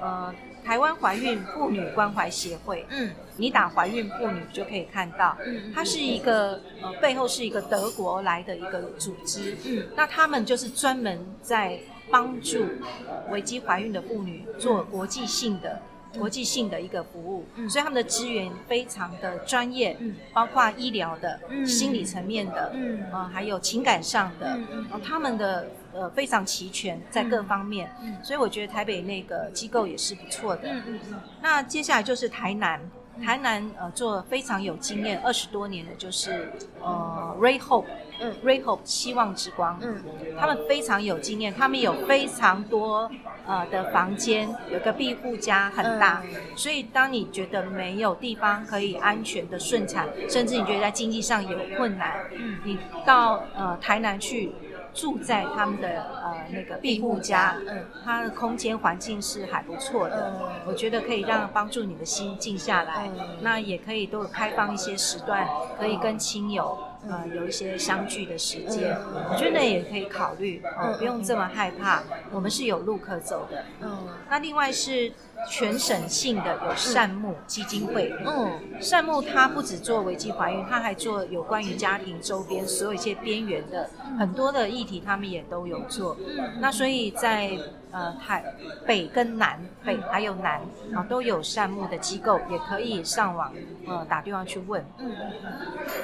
[0.00, 0.34] 呃
[0.66, 2.84] 台湾怀孕妇女关怀协会。
[2.90, 9.56] 嗯，你打怀孕妇女就可以看到，嗯它是一个呃背后是一个德国来的一个组织。
[9.64, 11.78] 嗯，那他们就是专门在
[12.10, 12.64] 帮助
[13.06, 15.80] 呃危机怀孕的妇女做国际性的。
[16.18, 17.68] 国际性的一个服务，嗯。
[17.68, 20.14] 所以他们的资源非常的专业，嗯。
[20.32, 21.66] 包括医疗的、嗯。
[21.66, 23.04] 心理层面的，嗯。
[23.12, 24.86] 呃，还有情感上的，嗯嗯。
[24.92, 28.16] 呃他们的呃非常齐全在各方面，嗯。
[28.22, 30.62] 所以我觉得台北那个机构也是不错的。
[30.64, 31.20] 嗯嗯嗯。
[31.42, 32.80] 那接下来就是台南，
[33.22, 36.52] 台南呃做非常有经验二十多年的，就是
[36.82, 37.86] 呃 Ray Hope，
[38.20, 38.34] 嗯。
[38.44, 40.02] Ray Hope 希望之光，嗯。
[40.38, 43.10] 他们非常有经验，他们有非常多
[43.46, 46.56] 呃的房间，有个庇护家很大，嗯。
[46.56, 52.58] 所以当你觉得没有地方可以安全的顺产，甚至你觉得在经济上有困难，嗯。
[52.64, 54.52] 你到呃台南去
[54.94, 55.88] 住在他们的
[56.24, 57.84] 呃那个庇护家，嗯。
[58.04, 60.48] 它的空间环境是还不错的，嗯。
[60.66, 63.38] 我觉得可以让帮助你的心静下来，嗯。
[63.42, 65.46] 那也可以都有开放一些时段，
[65.78, 66.76] 可以跟亲友。
[67.08, 69.24] 呃，有一些相聚的时间，嗯。
[69.30, 73.64] 我觉得也可以考虑，哦嗯不用这么害怕，我们是有路可走的。
[73.82, 74.08] 嗯。
[74.28, 75.12] 那另外是
[75.48, 78.50] 全省性的有善牧基金会，嗯。
[78.80, 86.16] 善牧它不只做危机怀孕，它还做有关于家庭周边所有一些边缘的很多的议题，他们也都有做。
[86.60, 87.56] 那所以在
[87.90, 88.44] 呃台
[88.86, 90.60] 北跟南北还有南
[90.94, 93.52] 啊都有善牧的机构，也可以上网
[93.86, 94.84] 呃打电话去问。
[94.98, 95.10] 嗯。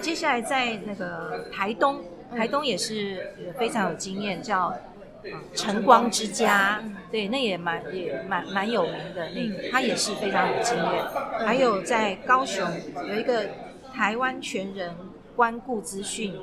[0.01, 4.92] 接下来在那个台东，台东也是呃非常有经验，叫呃
[5.55, 11.05] 晨光之家，对，那也蛮也蛮蛮有名的，那他也是非常有经验。
[11.47, 12.69] 还有在高雄
[13.09, 13.49] 有一个
[13.95, 14.97] 台湾全人
[15.37, 16.35] 关顾资讯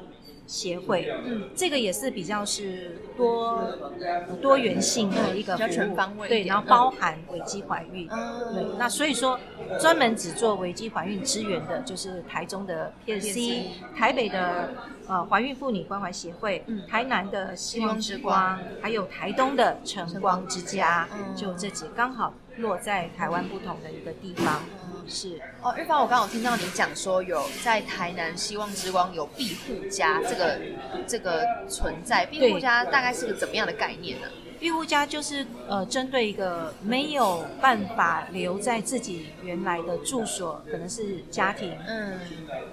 [0.50, 1.48] 协会，嗯。
[1.56, 9.40] 这个也是比较是多呃多元性的一个服务，比较全方位对，然后包含危机怀孕，对嗯，那所以说，
[9.80, 14.74] 专门只做危机怀孕支援的，就是台中的 PSC，台北的
[15.08, 16.82] 呃怀孕妇女关怀协会，嗯。
[16.88, 21.36] 台南的希望之希望之光，还有台东的晨光之家，嗯。
[21.36, 24.64] 就这几刚好落在台湾不同的一个地方，
[25.10, 30.60] 是哦，日芳，我刚有听到你讲说有在台南希望之光有庇护家这个
[31.08, 34.28] 这个存在，庇护家大概是个怎么样的概念呢？
[34.60, 42.20] 庇护家就是呃，针对一个没有办法留在自己原来的住所，可能是家庭嗯，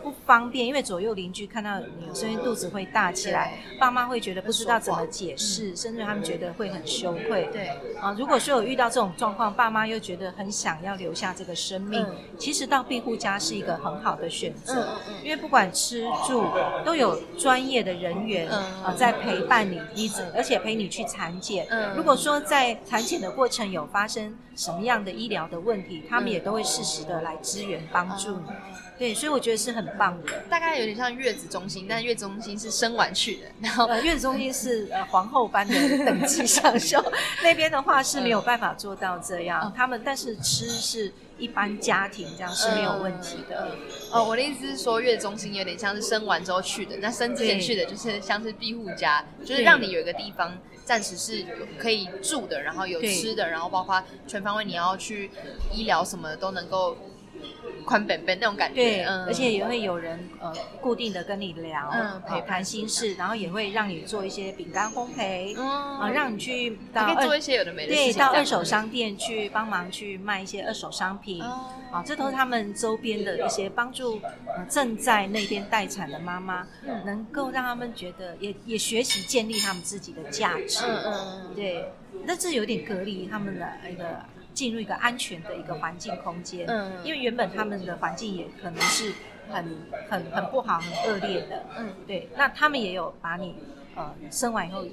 [0.03, 7.49] 不方便，因为左右邻居看到你有时候肚子会大起来，爸妈会觉得不知道怎么解释，甚至他们觉得会很羞愧。
[7.53, 7.68] 对，
[8.01, 14.88] 啊，如果说有遇到这种状况，爸妈又觉得很想要留下这个生命，嗯其实到庇护家是一个很好的选择，
[15.22, 16.44] 因为不管吃住
[16.85, 21.66] 都有专业的人员嗯啊在陪伴你，你只而且陪你去产检。
[21.77, 28.47] 嗯如果说在产检的过程有发生什么样的医疗的问题，他们也都会适时的来支援帮助你。
[28.99, 30.33] 对，所以我觉得是很棒的。
[30.49, 37.05] 大概有点像月子中心，但月子中心是生完去的，然后呃，月子中心是呃皇后般的等级享受，
[37.45, 39.61] 那边的话是没有办法做到这样。
[39.65, 43.70] 嗯他们但是吃是一般家庭这样是没有问题的。
[44.11, 51.44] 哦，我的意思是说，月子中心有点像是生完之后去的，那生之前去的就是像是庇护家，就是让你有一个地方暂时是
[51.79, 55.31] 可以住的，然后有吃的，然后包括全方位你要去
[55.72, 56.96] 医疗什么的都能够
[57.87, 58.75] 宽本本那种感觉。
[58.75, 71.42] 对，嗯而且也会有人呃固定的跟你聊，嗯陪伴呃谈心事，然后也会让你做一些饼干烘焙，嗯啊，让你去到你可以做一些有的没的事对到二手商店去帮忙去卖一些二手商品。
[71.42, 80.85] 哦啊，这都是他们周边的一些帮助，呃，正在那边待产的妈妈，嗯能够让他们觉得也也学习建立他们自己的价值。
[80.85, 81.92] 嗯对，
[82.25, 84.05] 那这有点隔离他们的一个
[84.57, 86.66] 进入一个安全的一个环境空间。
[86.66, 89.12] 嗯因为原本他们的环境也可能是
[89.51, 89.77] 很
[90.09, 91.62] 很很不好、很恶劣的。
[91.79, 93.55] 嗯对，那他们也有把你
[93.95, 94.85] 呃生完以后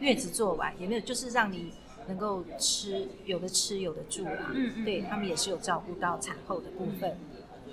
[0.00, 1.72] 月子做完，也没有就是让你
[2.08, 4.50] 能够吃有的吃有的住啊。
[4.54, 7.16] 嗯嗯对他们也是有照顾到产后的部分。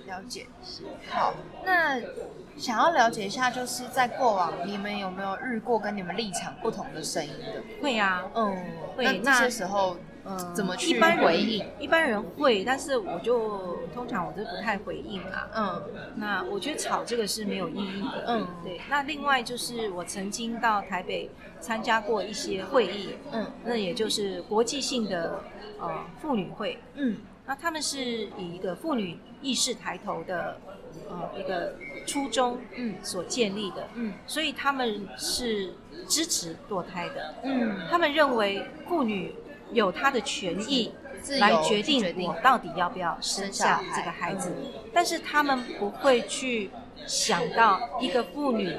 [0.07, 1.97] 了解是，好，那
[2.57, 7.63] 想要了解一下，就是在过往你们有没有遇过跟你们立场不同的声音的？
[7.81, 8.57] 会啊，嗯，
[8.97, 11.65] 会那这那些时候，嗯怎么去一般人回应？
[11.79, 15.49] 一般人会，但是我就通常我就不太回应啦。
[15.55, 15.83] 嗯
[16.15, 18.25] 那我觉得吵这个是没有意义的。
[18.27, 18.79] 嗯对。
[18.89, 21.29] 那另外就是我曾经到台北
[21.59, 25.41] 参加过一些会议，嗯那也就是国际性的
[25.79, 26.77] 呃妇女会。
[26.95, 30.55] 嗯那他们是以一个妇女意识抬头的
[31.09, 31.73] 呃一个
[32.05, 35.73] 初衷嗯所建立的，嗯所以他们是
[36.07, 37.33] 支持堕胎的。
[37.43, 39.33] 嗯，他们认为妇女
[39.73, 40.91] 有他的权益
[41.39, 44.51] 来决定我到底要不要生下这个孩子，
[44.93, 46.69] 但是他们不会去
[47.05, 48.71] 想到一个妇女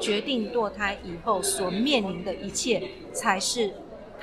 [0.00, 2.82] 决定堕胎以后所面临的一切
[3.12, 3.72] 才是。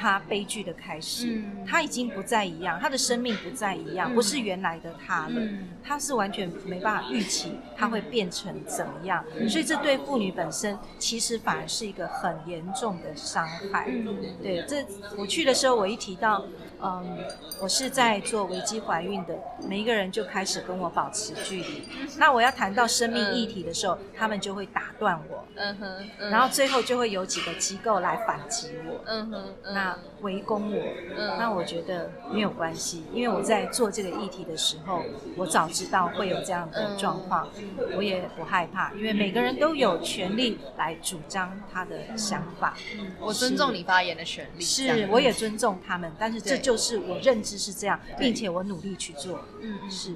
[0.03, 1.65] 她悲剧的开始，嗯。
[1.65, 4.15] 她已经不再一样，他的生命不再一样，嗯。
[4.15, 5.35] 不是原来的他了。
[5.37, 5.69] 嗯。
[5.81, 9.47] 她是完全没办法预期他会变成怎么样，嗯。
[9.47, 13.85] 所以这对妇女本身其实反而是一个很严重的伤害。
[13.87, 14.17] 嗯。
[14.41, 14.85] 对，这
[15.17, 16.45] 我去的时候，我一提到，
[16.81, 17.17] 嗯，
[17.61, 19.33] 我是在做危机怀孕的，
[19.69, 21.87] 每一个人就开始跟我保持距离。
[22.17, 26.29] 那我要谈到生命议题的时候，他们就会打断我，嗯哼，嗯。
[26.29, 29.01] 然后最后就会有几个机构来反击我。
[29.05, 30.83] 嗯哼，嗯那围攻我，
[31.17, 31.37] 嗯。
[31.37, 35.03] 那我觉得没有关系，因为我在做这个议题的时候，
[35.35, 37.47] 我早知道会有这样的状况，
[37.95, 42.75] 我也不害怕，因为每个人都有权利来主张他的想法。
[43.19, 49.39] 我尊重你发言的权利，是，我也尊重他们，但是这就是我认知是这样，并且我努力去做。
[49.61, 49.89] 嗯。
[49.89, 50.15] 是。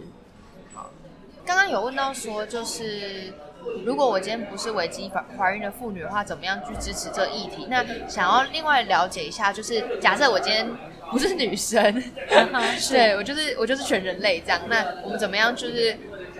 [0.73, 0.89] 好，
[1.45, 3.33] 刚刚有问到说，就是
[3.85, 7.67] 如果我今天不是危机怀怀孕的妇女的话，怎么样去支持这个议题？
[7.69, 10.69] 那想要另外了解一下，就是假设我今天
[11.11, 11.81] 不是女生，
[12.89, 15.97] 对我就是我就是全人类这样，那我们怎么样就是？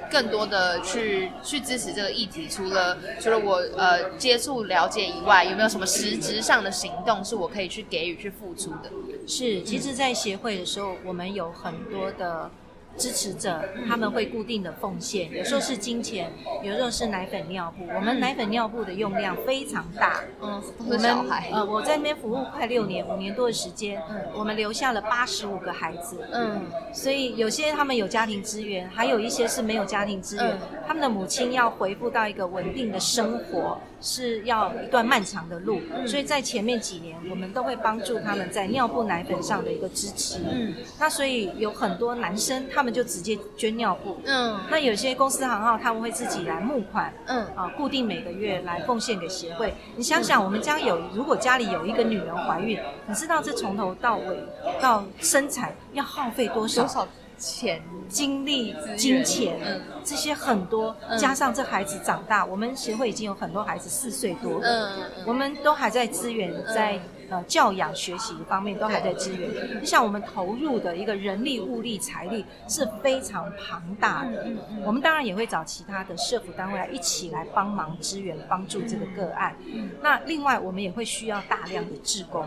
[0.10, 8.90] 更多的去去支持这个议题，除了除了我呃接触了解以外，有没有什么实质上的行动是我可以去给予去付出的？
[9.28, 12.50] 是，其实，在协会的时候，我们有很多的
[12.98, 16.32] 支持者，他们会固定的奉献，有时候是金钱，
[16.64, 17.86] 有时候是奶粉尿布。
[17.96, 26.28] 我们奶粉尿布的用量非常大，嗯，我们呃，我在那边服务快六年，五年多的时间，嗯我们留下了八十五个孩子。
[26.34, 30.46] 嗯所以有些他们有家庭资源，还有一些是没有家庭资源。
[30.46, 35.82] 嗯他们的母亲要回复到一个稳定的生活，是要一段漫长的路。
[35.96, 40.40] 嗯所以在前面几年，我们都会帮助他们在尿布、奶粉上的一个支持。
[40.52, 44.18] 嗯那所以有很多男生，他们就直接捐尿布。
[44.26, 49.74] 嗯那有些公司行号他们会自己来募款，嗯啊，固定每个月来奉献给协会。
[49.96, 54.38] 你想想，我们家有如果家里有一个女人怀孕，你知道这从头到尾
[54.80, 57.82] 到生产要耗费多少多少钱？
[58.10, 64.92] 精力金钱，嗯这些很多，嗯加上这孩子长大，我们协会已经有很多孩子四岁多了，
[65.26, 67.00] 我们都还在资源在。
[67.30, 69.50] 呃，教养学习方面都还在支援。
[69.82, 74.48] 你想，我们投入的一个人力、物力、财力是非常庞大的。
[74.86, 79.54] 我们当然也会找其他的社福单位来一起来帮忙支援、帮助这个个案。
[79.66, 82.46] 嗯那另外，我们也会需要大量的志工。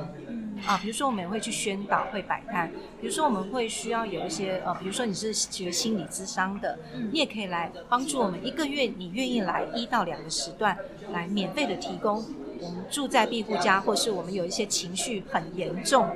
[0.67, 2.71] 啊，比如说我们也会去宣导，会摆摊。
[3.01, 6.79] 比如说我们会需要有一些呃，比如说你是学心理咨商的，
[7.13, 8.45] 你也可以来帮助我们。
[8.45, 10.77] 一个月你愿意来一到两个时段，
[11.13, 12.25] 来免费的提供
[12.61, 16.09] 我们住在庇护家，或是我们有一些情绪很严重。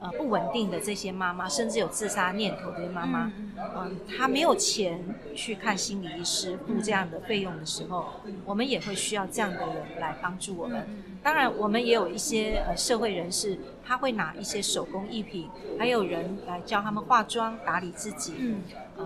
[0.00, 3.32] 呃，不稳定的这些妈妈，甚至有自杀念头的妈妈，
[3.76, 5.02] 嗯，她没有钱
[5.34, 8.06] 去看心理医师付这样的费用的时候，
[8.44, 10.86] 我们也会需要这样的人来帮助我们。
[11.22, 18.62] 当然，我们也有一些呃社会人士，他会拿一些手工艺品，还有人来教他们化妆、打理自己，嗯。
[18.96, 19.04] 呃，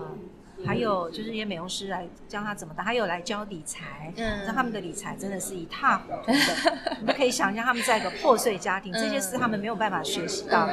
[0.65, 4.45] 还有就是一些美容师来教他怎么打，还有来教理财，嗯。
[4.45, 10.69] 那他们的理财真的是一塌糊涂的，你们可以想象他们在一个破碎家庭， 这些是他们没有办法学习到，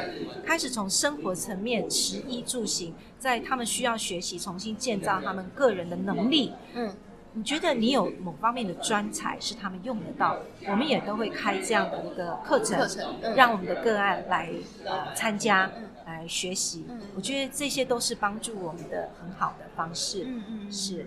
[0.47, 6.95] 开始从生活层面食衣住行，在他们需要学习重新建造他们个人的能力，嗯
[7.33, 14.51] 你觉得你有某方面的专才是他们用得到，我们也都会开这样的一个课程，课程嗯让我们的个案来
[14.85, 15.71] 呃参加、
[16.07, 16.87] 来学习。
[16.89, 20.25] 嗯我觉得这些都是帮助我们的很好的方式。
[20.27, 21.07] 嗯嗯，是，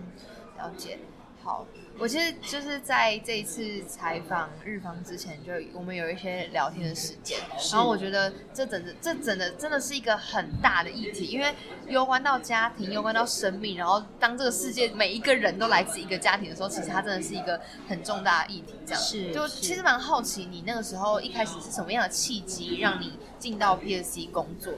[0.56, 0.98] 了解。
[1.42, 7.38] 好，我其实就是在这一次采访日方之前，就我们有一些聊天的时间，
[7.72, 11.54] 然后我觉得这整的这整的真的是一个很大的议题，因为
[11.86, 18.74] 攸关到家庭，攸关到生命，然后当这个世界每一个人都来自一个家庭的时候，其实它真的是一个很重大的议题。
[18.84, 24.74] 这样是就其实蛮好奇，你那个时候一开始是什么样的契机让你进到 PSC 工作？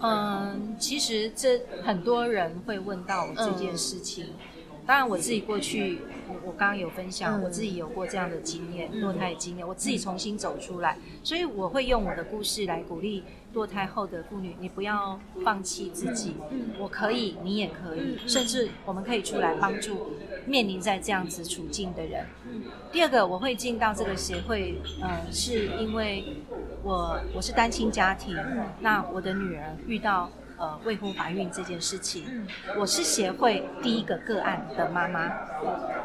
[0.00, 4.34] 嗯，其实这很多人会问到我这件事情。
[4.86, 13.24] 当然，我自己过去，我我刚刚有分享，我自己有过这样的经验，堕胎的经验，我自己重新走出来，所以我会用我的故事来鼓励
[13.54, 16.34] 堕胎后的妇女，你不要放弃自己，
[16.78, 20.10] 我可以，你也可以，甚至我们可以出来帮助
[20.46, 22.26] 面临在这样子处境的人。
[22.92, 26.24] 第二个，我会进到这个协会，呃，是因为
[26.82, 28.36] 我我是单亲家庭，
[28.80, 30.30] 那我的女儿遇到。
[30.64, 32.24] 呃，未婚怀孕这件事情，
[32.78, 35.26] 我是协会第一个个案的妈妈。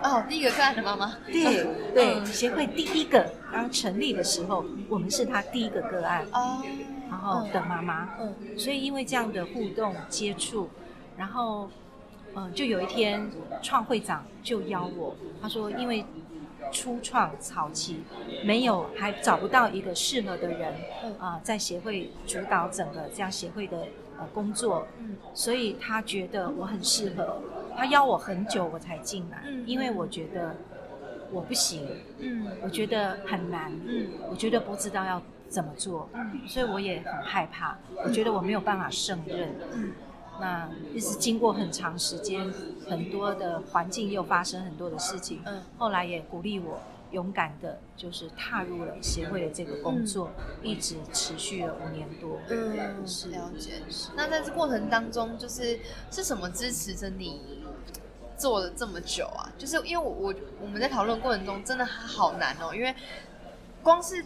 [0.03, 1.15] 哦，第一个个案的妈妈。
[1.27, 6.27] 对对，协会第一个刚成立的时候，我们是他第一个个案。
[6.33, 6.61] 哦。
[7.09, 8.09] 然后的妈妈。
[8.19, 8.35] 嗯。
[8.57, 10.69] 所以因为这样的互动接触，
[11.15, 11.69] 然后，
[12.35, 13.31] 嗯，就有一天
[13.61, 16.03] 创会长就邀我，他说因为
[16.69, 18.03] 初创早期
[18.43, 20.73] 没有还找不到一个适合的人，
[21.17, 23.87] 啊，在协会主导整个这样协会的。
[24.19, 27.41] 呃，工作，嗯，所以他觉得我很适合，
[27.77, 30.55] 他邀我很久我才进来，嗯，因为我觉得
[31.31, 31.87] 我不行，
[32.19, 39.93] 嗯，我觉得很难，嗯，我觉得不知道要怎么做，嗯，所以我也很害怕，我觉得我没有办法胜任，嗯，
[40.41, 42.51] 那一直经过很长时间，
[42.89, 46.79] 很多的环境又发生很多的事情，嗯，后来也鼓励我。
[47.11, 50.31] 勇敢的，就是踏入了协会的这个工作，
[50.61, 52.39] 一直持续了五年多。
[52.49, 53.81] 嗯，是了解。
[54.15, 55.79] 那在这过程当中，就是
[56.11, 57.41] 是什么支持着你
[58.37, 59.51] 做了这么久啊？
[59.57, 62.93] 就是因为我我我们在讨论过程中，真的好难哦，因为
[63.81, 64.23] 光是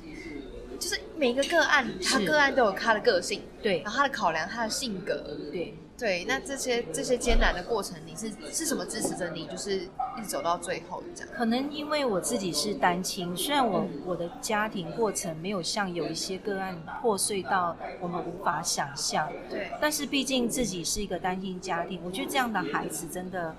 [0.79, 5.77] 就是每一个个案，他个案都有他的个性，对，然后他的考量，他的性格，对。
[5.95, 9.77] 对，那这些这些艰难的过程，你是是什么支持着你，就是
[10.17, 11.29] 一直走到最后这样？
[11.33, 23.55] 可能因为我自己是单亲，虽然我我的家庭过程没有像有一些个案破碎到我们无法想象，对，但是毕竟自己是一个单亲家庭，我觉得这样的孩子真的，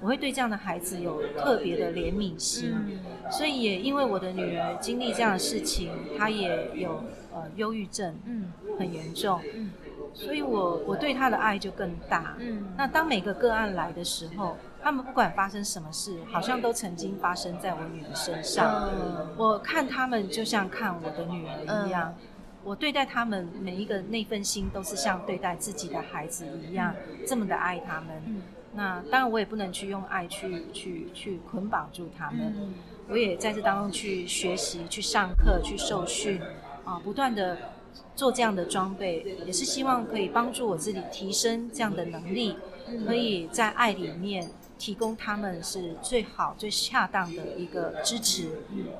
[0.00, 2.98] 我会对这样的孩子有特别的怜悯心，
[3.30, 9.70] 所以也因为我的女儿经历这样的事情，她也有呃忧郁症，嗯，很严重，嗯。
[10.12, 12.34] 所以，我我对他的爱就更大。
[12.38, 18.90] 嗯，那当每个个案来的时候，他们不管发生什么事，好像都曾经发生在我女儿身上。
[18.92, 22.14] 嗯我看他们就像看我的女儿一样，
[22.64, 26.94] 我对待他们每一个那份心，都是像对待自己的孩子一样，
[27.26, 28.42] 这么的爱他们。
[28.72, 32.72] 那当然，我也不能去用爱去去去捆绑住他们。
[33.08, 36.40] 我也在这当中去学习、去上课、去受训，
[36.84, 37.56] 啊，不断的。
[38.14, 42.56] 做这样的装备，也是希望可以帮助我自己提升这样的能力，
[43.06, 48.50] 可以在爱里面提供他们是最好、最恰当的一个支持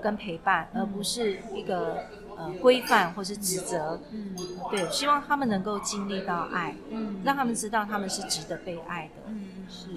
[0.03, 2.05] 跟陪伴，而不是一个
[2.37, 4.01] 呃规范或是指责。
[4.11, 4.35] 嗯，
[4.71, 9.23] 对，希望他们能够经历到爱，嗯，让他们知道他们是值得被爱的。
[9.27, 9.91] 嗯，是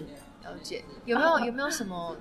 [0.43, 0.83] 了解。
[1.05, 2.17] 有没有有没有什么？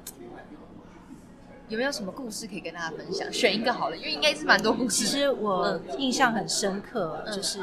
[1.73, 3.33] 有没有什么故事可以跟大家分享？
[3.33, 4.91] 选一个好了，因为应该是蛮多故事。
[4.91, 7.61] 其实我印象很深刻，就是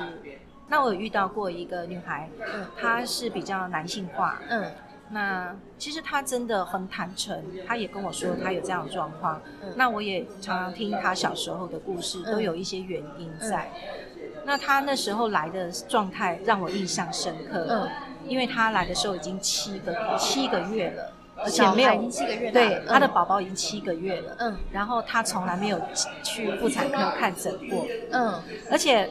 [0.68, 2.28] 那我有遇到过一个女孩，
[2.76, 4.41] 她是比较男性化。
[4.49, 4.72] 嗯，
[5.12, 9.39] 那其实她真的很坦诚，她也跟我说她有这样的状况。
[9.76, 13.72] 那我也常常听她小时候的故事，都有一些原因在。
[14.43, 17.88] 那她那时候来的状态让我印象深刻，嗯，
[18.28, 21.14] 因为她来的时候已经七个七个月了。
[21.44, 22.10] 而且没有
[22.52, 25.82] 对他的宝宝已经七个月了，嗯，然后他从来没有
[26.24, 29.10] 去妇产科看诊过，嗯，而且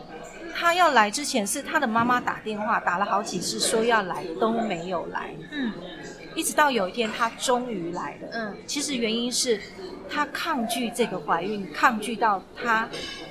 [0.54, 5.72] 他要来之前是他的妈妈打电话打了好几次说要来都没有来，嗯，
[6.38, 9.60] 一直到有一天她终于来了，嗯，其实原因是
[10.08, 12.88] 她抗拒这个怀孕，抗拒到她。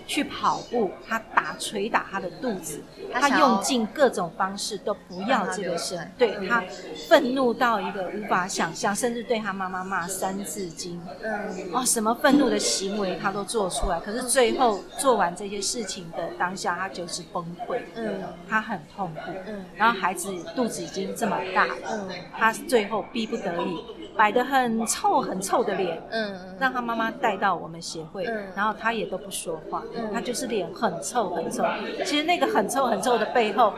[0.10, 2.82] 去跑步，她打捶打她的肚子，
[3.12, 6.64] 她用尽各种方式都不要这个生，对她
[7.10, 23.84] 愤怒到一个无法想象，甚至对她妈妈骂三字经，嗯，哦，什么愤怒的行为她都做出来，可是最后做完这些事情的当下，她就是崩溃，嗯，她很痛苦，嗯，然后孩子肚子已经这么大，嗯，她最后逼不得已。
[24.18, 28.24] 摆的很臭很臭的脸，嗯，让他妈妈带到我们协会，
[28.56, 31.64] 然后他也都不说话，他就是脸很臭很臭。
[32.04, 33.72] 其实那个很臭很臭的背后，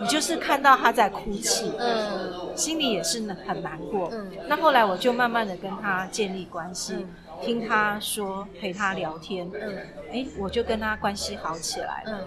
[0.00, 4.08] 你就是看到他在哭泣，嗯，心里也是很难过。
[4.10, 7.06] 嗯，那后来我就慢慢的跟他建立关系，
[7.40, 9.78] 听他说，陪他聊天，嗯，
[10.12, 12.24] 哎，我就跟他关系好起来了。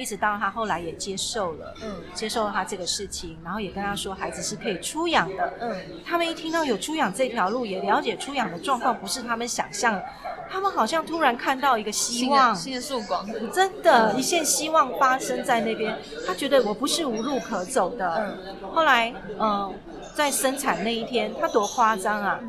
[0.00, 5.52] 一直到他后来也接受了，嗯接受了他这个事情，然后也跟他说孩子是可以出养的。
[5.60, 5.76] 嗯
[6.06, 10.02] 他们一听到有出养这条路，也了解出养的状况不是他们想象的，
[10.50, 15.96] 他们好像突然看到一个希望的，新的曙光，真的，一线希望发生在那边。
[16.26, 18.36] 他觉得我不是无路可走的。
[18.40, 19.74] 嗯后来，嗯、
[20.14, 22.40] 在生产那一天，他多夸张啊！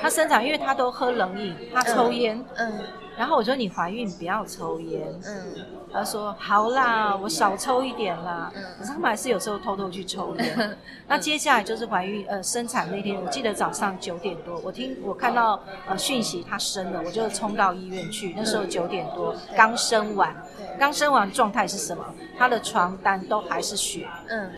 [0.00, 2.44] 他生产，因为他都喝冷饮，他抽烟。
[2.56, 2.72] 嗯
[3.18, 5.02] 然后我说你怀孕不要抽烟。
[5.26, 8.52] 嗯他说好啦，我少抽一点啦。
[8.54, 10.76] 嗯可是他们还是有时候偷偷去抽烟。
[11.08, 18.34] 那接下来就是怀孕呃生产那天，我记得早上九点多，我听我看到呃讯息她生了，我就冲到医院去。
[18.36, 20.36] 那时候九点多刚生完，
[20.78, 22.04] 刚生完状态是什么？
[22.38, 24.50] 她的床单都还是血，嗯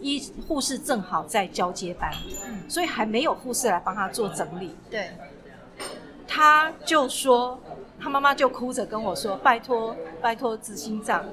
[0.00, 2.10] 医护士正好在交接班，
[2.68, 4.74] 所以还没有护士来帮她做整理。
[4.88, 5.10] 对，
[6.28, 7.58] 他就说，
[8.00, 11.24] 他妈妈就哭着跟我说：“拜托，拜托执行长，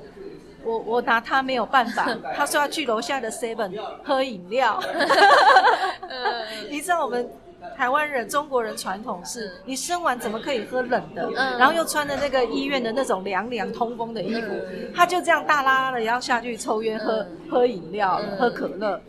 [0.63, 2.07] 我我拿他没有办法。
[2.35, 3.71] ”他说要去楼下的 Seven
[4.03, 4.81] 喝饮料。
[6.69, 7.29] 你知道我们
[7.77, 11.29] 台湾人、中国人传统是，你生完怎么可以喝冷的？
[11.35, 14.47] 嗯然后又穿的那个医院的那种凉凉通风的衣服，
[14.95, 18.99] 他就这样大拉拉的要下去抽烟、喝喝饮料、喝可乐。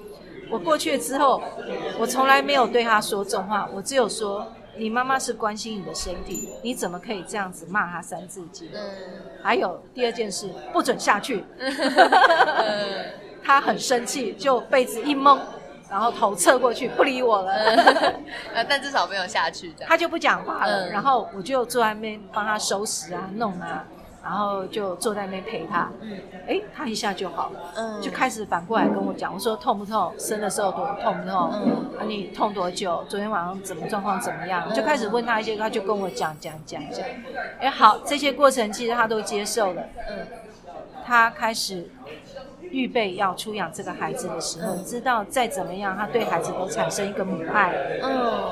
[0.51, 1.43] 我过去之后，
[1.99, 4.47] 我从来没有对他说重话，我只有说。
[4.77, 8.69] 你妈妈是关心你的身体，你怎么可以这样子骂她三字经？
[8.75, 8.81] 嗯
[9.43, 11.45] 还有第二件事，不准下去。
[13.45, 15.39] 他很生气，就被子一蒙，
[15.91, 17.53] 然后头侧过去，不理我了。
[18.55, 19.89] 呃，但至少没有下去这样。
[19.89, 23.85] 他就不讲话了，嗯然后我就坐在那边帮他收拾啊、弄啊，
[24.25, 25.89] 然后就坐在那边陪他。
[26.01, 26.19] 嗯
[26.49, 30.13] 哎，他一下就好了，嗯就开始反过来跟我讲，我说痛不痛？
[30.19, 31.51] 生的时候多痛不痛？
[31.53, 33.05] 嗯啊，你痛多久？
[33.09, 34.73] 昨天晚上怎么状况怎么样？
[34.75, 37.05] 就开始问他一些，他就跟我讲讲讲讲。
[37.61, 39.83] 哎，好，这些过程其实他都接受了。
[40.11, 40.27] 嗯
[41.07, 41.87] 他开始
[42.71, 47.75] 预备要出养这个孩子的时候，知道再怎么样，他对孩子都产生一个母爱。
[48.03, 48.43] 嗯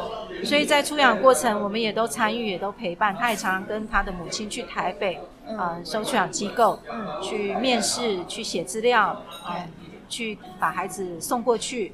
[0.44, 3.14] 所以在出养过程，我们也都参与，也都陪伴。
[3.14, 7.20] 他也常常跟他的母亲去台北，呃，收出养机构，嗯。
[7.22, 9.68] 去面试，去写资料，呃，
[10.08, 11.92] 去把孩子送过去，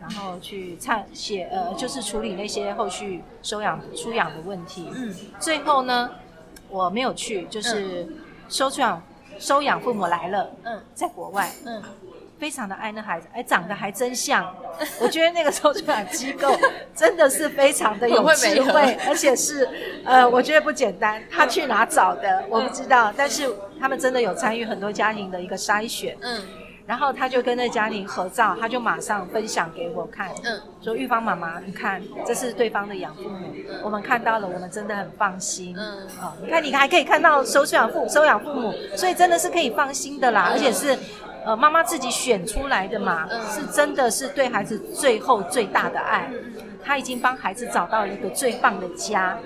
[0.00, 4.90] 然后去参写，呃，就是处理那些后续收养出养的问题。
[4.94, 5.14] 嗯。
[5.38, 6.10] 最后呢，
[6.68, 8.06] 我没有去，就是
[8.48, 9.02] 收养
[9.38, 10.82] 收养父母来了，嗯。
[10.94, 11.82] 在国外，嗯
[12.38, 14.54] 非常的爱那孩子，哎，长得还真像。
[15.00, 16.56] 我觉得那个收出养机构
[16.94, 19.68] 真的是非常的有智慧，而且是
[20.04, 21.20] 呃，我觉得不简单。
[21.30, 23.48] 他去哪找的我不知道，但是
[23.80, 26.16] 他们真的有参与很多家庭的一个筛选。
[26.20, 26.40] 嗯
[26.88, 33.46] 然后他就跟那家庭合照，他就马上分享给我看，嗯说玉芳妈妈，你看这是对方的养父母，
[33.84, 35.76] 我们看到了，我们真的很放心。
[35.78, 40.96] 嗯哦，你看你还可以看到收养父收养父母，所以真的是可以放心的啦，而且是。
[41.44, 46.30] 呃，妈妈自己选出来的嘛，嗯是真的是对孩子最后最大的爱。
[46.84, 49.38] 他已经帮孩子找到一个最棒的家，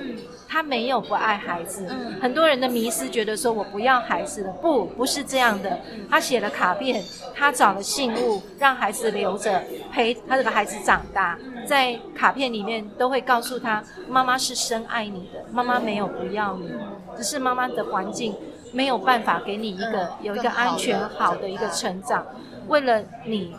[0.48, 1.86] 他没有不爱孩子。
[1.90, 5.80] 嗯很多人的迷失觉得说我不要孩子了，不，不是这样的。
[6.08, 7.02] 他写了卡片，
[7.34, 11.36] 他找了信物，让孩子留着，陪他这个孩子长大。
[11.66, 16.70] 在卡片里面都会告诉他，妈妈是深爱你的，妈妈没有不要你，
[17.16, 18.36] 只是妈妈的环境
[18.72, 22.26] 没有办法给你一个嗯有一个安全好的一个成长。
[22.68, 23.54] 为了你，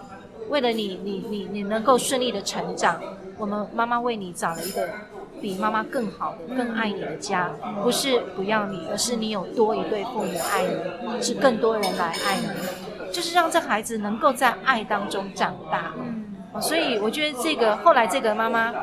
[0.49, 2.99] 为了你，你你你能够顺利的成长，
[3.37, 4.89] 我们妈妈为你找了一个
[5.41, 7.51] 比妈妈更好的、更爱你的家，
[7.83, 15.93] 不是不要你，而是你有多一对父母爱你，是更多人来爱你，就是让这孩子能够在爱当中长大。
[16.53, 18.73] 哦所以我觉得这个后来这个妈妈，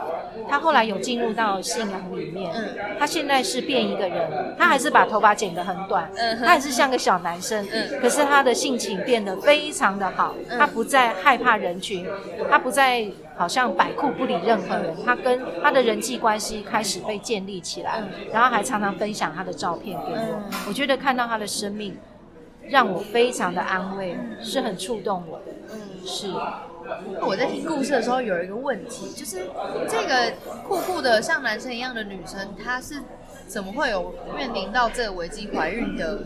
[0.48, 12.06] 她后来有进入到信仰里面，嗯她现在是变一个人，她还是把头发剪得很短，嗯她还是像个小男生，嗯可是她的性情变得非常的好，嗯她不再害怕人群，
[12.50, 13.06] 她不再
[13.36, 18.02] 好像百酷不理任何人，她跟她的人际关系开始被建立起来，
[18.32, 21.96] 然后还常常分享她的照片给我嗯，我觉得看到她的生命。
[22.68, 26.28] 让我非常的安慰，是很触动我的，嗯是。
[27.20, 29.48] 我在听故事的时候有一个问题，就是
[29.88, 30.32] 这个
[30.66, 33.02] 酷酷的像男生一样的女生，她是
[33.46, 36.20] 怎么会有面临到这个危机怀孕的？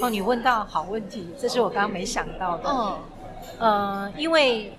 [0.00, 2.64] 哦，你问到好问题，这是我刚刚没想到的。
[2.68, 2.98] 嗯
[3.58, 4.76] 呃，因为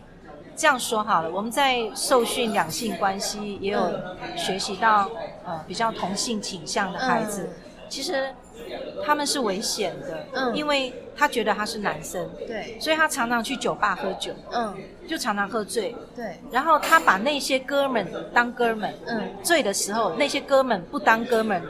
[0.56, 3.80] 这样说好了，我们在受训两性关系也有
[4.36, 5.10] 学习到
[5.46, 7.50] 呃比较同性倾向的孩子，
[7.88, 8.34] 其实
[9.06, 10.56] 他们是危险的，嗯。
[10.56, 14.76] 因为他觉得他是男生，对，所以他常常去酒吧喝酒，嗯，
[15.08, 21.62] 就常常喝醉，对，然后他把那些哥们当哥们，嗯，醉的时候那些哥们不当哥们，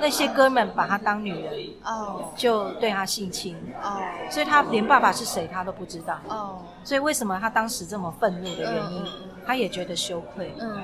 [0.00, 6.18] 那些哥们把他当女人，哦，就对他性侵，哦，所以他连爸爸是谁他都不知道。
[6.28, 9.04] 哦，所以为什么他当时这么愤怒的原因
[9.46, 10.76] 他也觉得羞愧，嗯，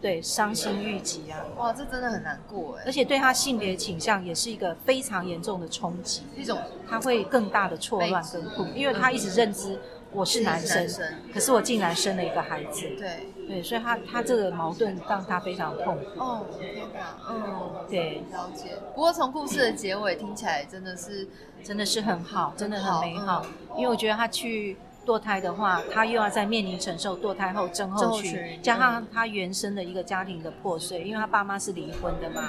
[0.00, 9.78] 对，伤心欲极啊，哇，这真的很难过哎而，且对他性别倾向也是一个非常严重的冲击，一种他会更大的错乱跟痛，因为他一直认知
[10.12, 18.76] 我是男生男生，可是我竟然生了一个孩子，对，对，所以他他这个矛盾让他非常痛苦，哦，天哪，嗯，对，了解。
[18.94, 21.26] 不过从故事的结尾听起来真的是，
[21.64, 23.44] 真的是很好，真的很美好，
[23.76, 24.76] 因为我觉得他去。
[25.06, 32.42] 堕胎的话，他又要再面临承受堕胎后症候群，加上他原生的一个家庭的破碎，因为他爸妈是离婚的嘛，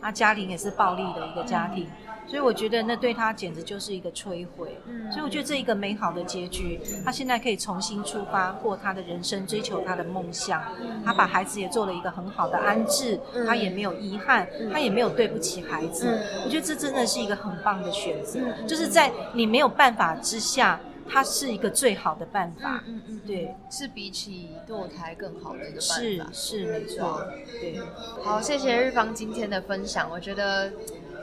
[0.00, 1.88] 他家庭也是暴力的一个家庭，
[2.26, 4.78] 所以我觉得那对他简直就是一个摧毁。
[4.86, 5.10] 嗯。
[5.10, 10.62] 所以我觉得这一个美好的结局，他现在可以重新出发，过他的人生，追求他的梦想。
[11.04, 13.44] 他把孩子也做了一个很好的安置，嗯。
[13.46, 16.06] 他也没有遗憾，他也没有对不起孩子。
[16.06, 16.42] 嗯。
[16.44, 20.78] 我觉得这真的是一个很棒的选择，就是在你没有办法之下，
[21.08, 22.82] 它是一个最好的办法。
[22.86, 26.26] 嗯嗯，对，是比起堕胎更好的一个办是法。
[26.32, 27.26] 是没错，
[27.60, 27.80] 对，
[28.22, 30.72] 好，谢谢日方今天的分享，我觉得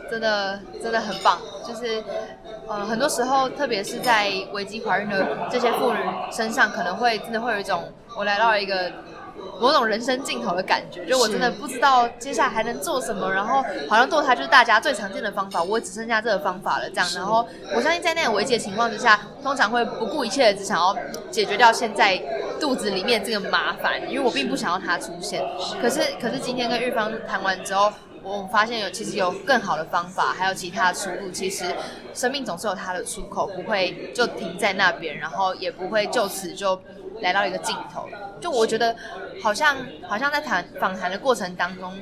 [0.09, 1.39] 真的真的很棒。
[1.67, 2.03] 就是
[2.67, 5.99] 呃，很多时候，特别是在危机怀孕的这些妇女
[6.31, 8.91] 身上，可能会真的会有一种我来到了一个。
[9.59, 17.07] 某种人生尽头的感觉，就我真的不知道接下来还能做什么，然后好像堕胎就是大家最常见的方法，我只剩下这个方法了，这样。
[17.15, 20.95] 然后我相信在那种危机的情况之下，通常会不顾一切的只想要
[21.29, 22.21] 解决掉现在
[22.59, 25.43] 肚子里面这个麻烦，因为我并不想要它出现。
[25.81, 27.91] 可是，可是今天跟玉芳谈完之后，
[28.23, 31.31] 我发现有其实有更好的方法，还有其他的出路。
[31.31, 31.65] 其实
[32.13, 36.79] 生命总是有它的出口，不会就停在那边，然后也不会就此就
[37.21, 38.07] 来到一个尽头。
[38.39, 38.95] 就我觉得，
[39.41, 41.93] 好像好像在谈访谈的过程当中，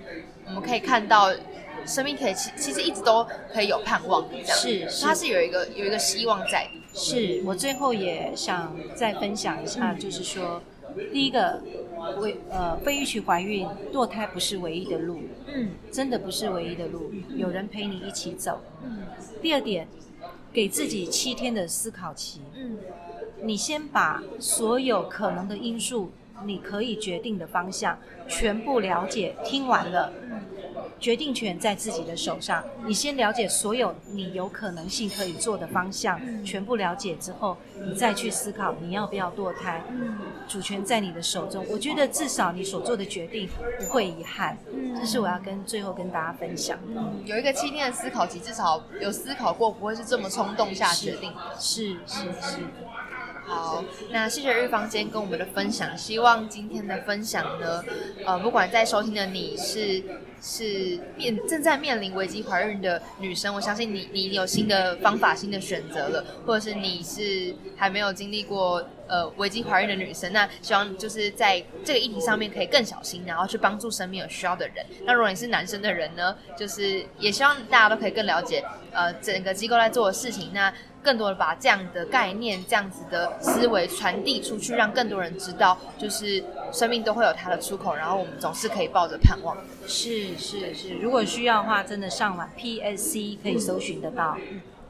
[0.47, 1.31] 我们可以看到。
[1.85, 6.71] 生命可以其其实一直都可以有盼望的，这样是是它是有一个有一个希望在的。
[6.93, 10.61] 是我最后也想再分享一下，就是说，
[11.13, 11.61] 第一个，
[12.17, 18.61] 为呃非预期怀孕堕胎不是唯一的路，嗯真的不是唯一的路，有人陪你一起走。
[18.83, 19.03] 嗯
[19.41, 19.87] 第二点，
[20.51, 22.77] 给自己七天的思考期，嗯
[23.41, 26.11] 你先把所有可能的因素，
[26.45, 30.11] 你可以决定的方向全部了解，听完了。
[30.99, 39.81] 决定权在自己的手上，你先了解所有你有可能性可以做的方向，全部了解之后，你再去思考你要不要堕胎。
[40.45, 44.57] 主权在你的手中，我觉得至少你所做的决定不会遗憾。
[44.99, 47.01] 这是我要跟最后跟大家分享的。
[47.23, 51.39] 有一个七天的思考期，至少有思考过，不会是这么冲动下决定的。
[51.57, 52.57] 是是是，
[53.49, 57.83] 好，那谢谢日方今天跟我们的分享，希望今天的分享呢，
[58.23, 60.03] 呃，不管在收听的你是
[60.39, 74.85] 是面正在面临危机怀孕的女生，我相信你你有新的方法、新的选择了，或者是你是还没有经历过呃危机怀孕的女生，那希望就是在这个议题上面可以更小心，然后去帮助身边有需要的人。
[75.05, 80.71] 那如果你是男生的人呢，就是也希望大家都可以更了解呃整个机构在做的事情，那。
[81.01, 89.57] 更多的把这样的概念、这样子的思维传递出去，让更多人知道，就是生命都会有它的出口，然后我们总是可以抱着盼望。
[89.87, 94.37] 是是是，如果需要的话，真的上网 PSC 可以搜寻得到。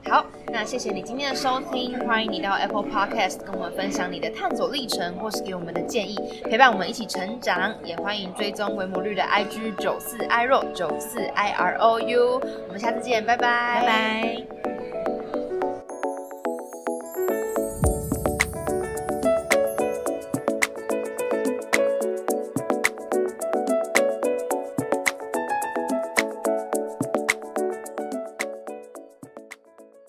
[0.09, 7.75] 好，那谢谢你今天的收听，欢迎你到 Apple Podcast 跟我们分享你的探索历程，或是给我们的建议，陪伴我们一起成长。
[7.83, 12.41] 也欢迎追踪维摩绿的 IG 九四 i r o 九四 i r o u。
[12.67, 15.08] 我们下次见，拜拜，拜拜。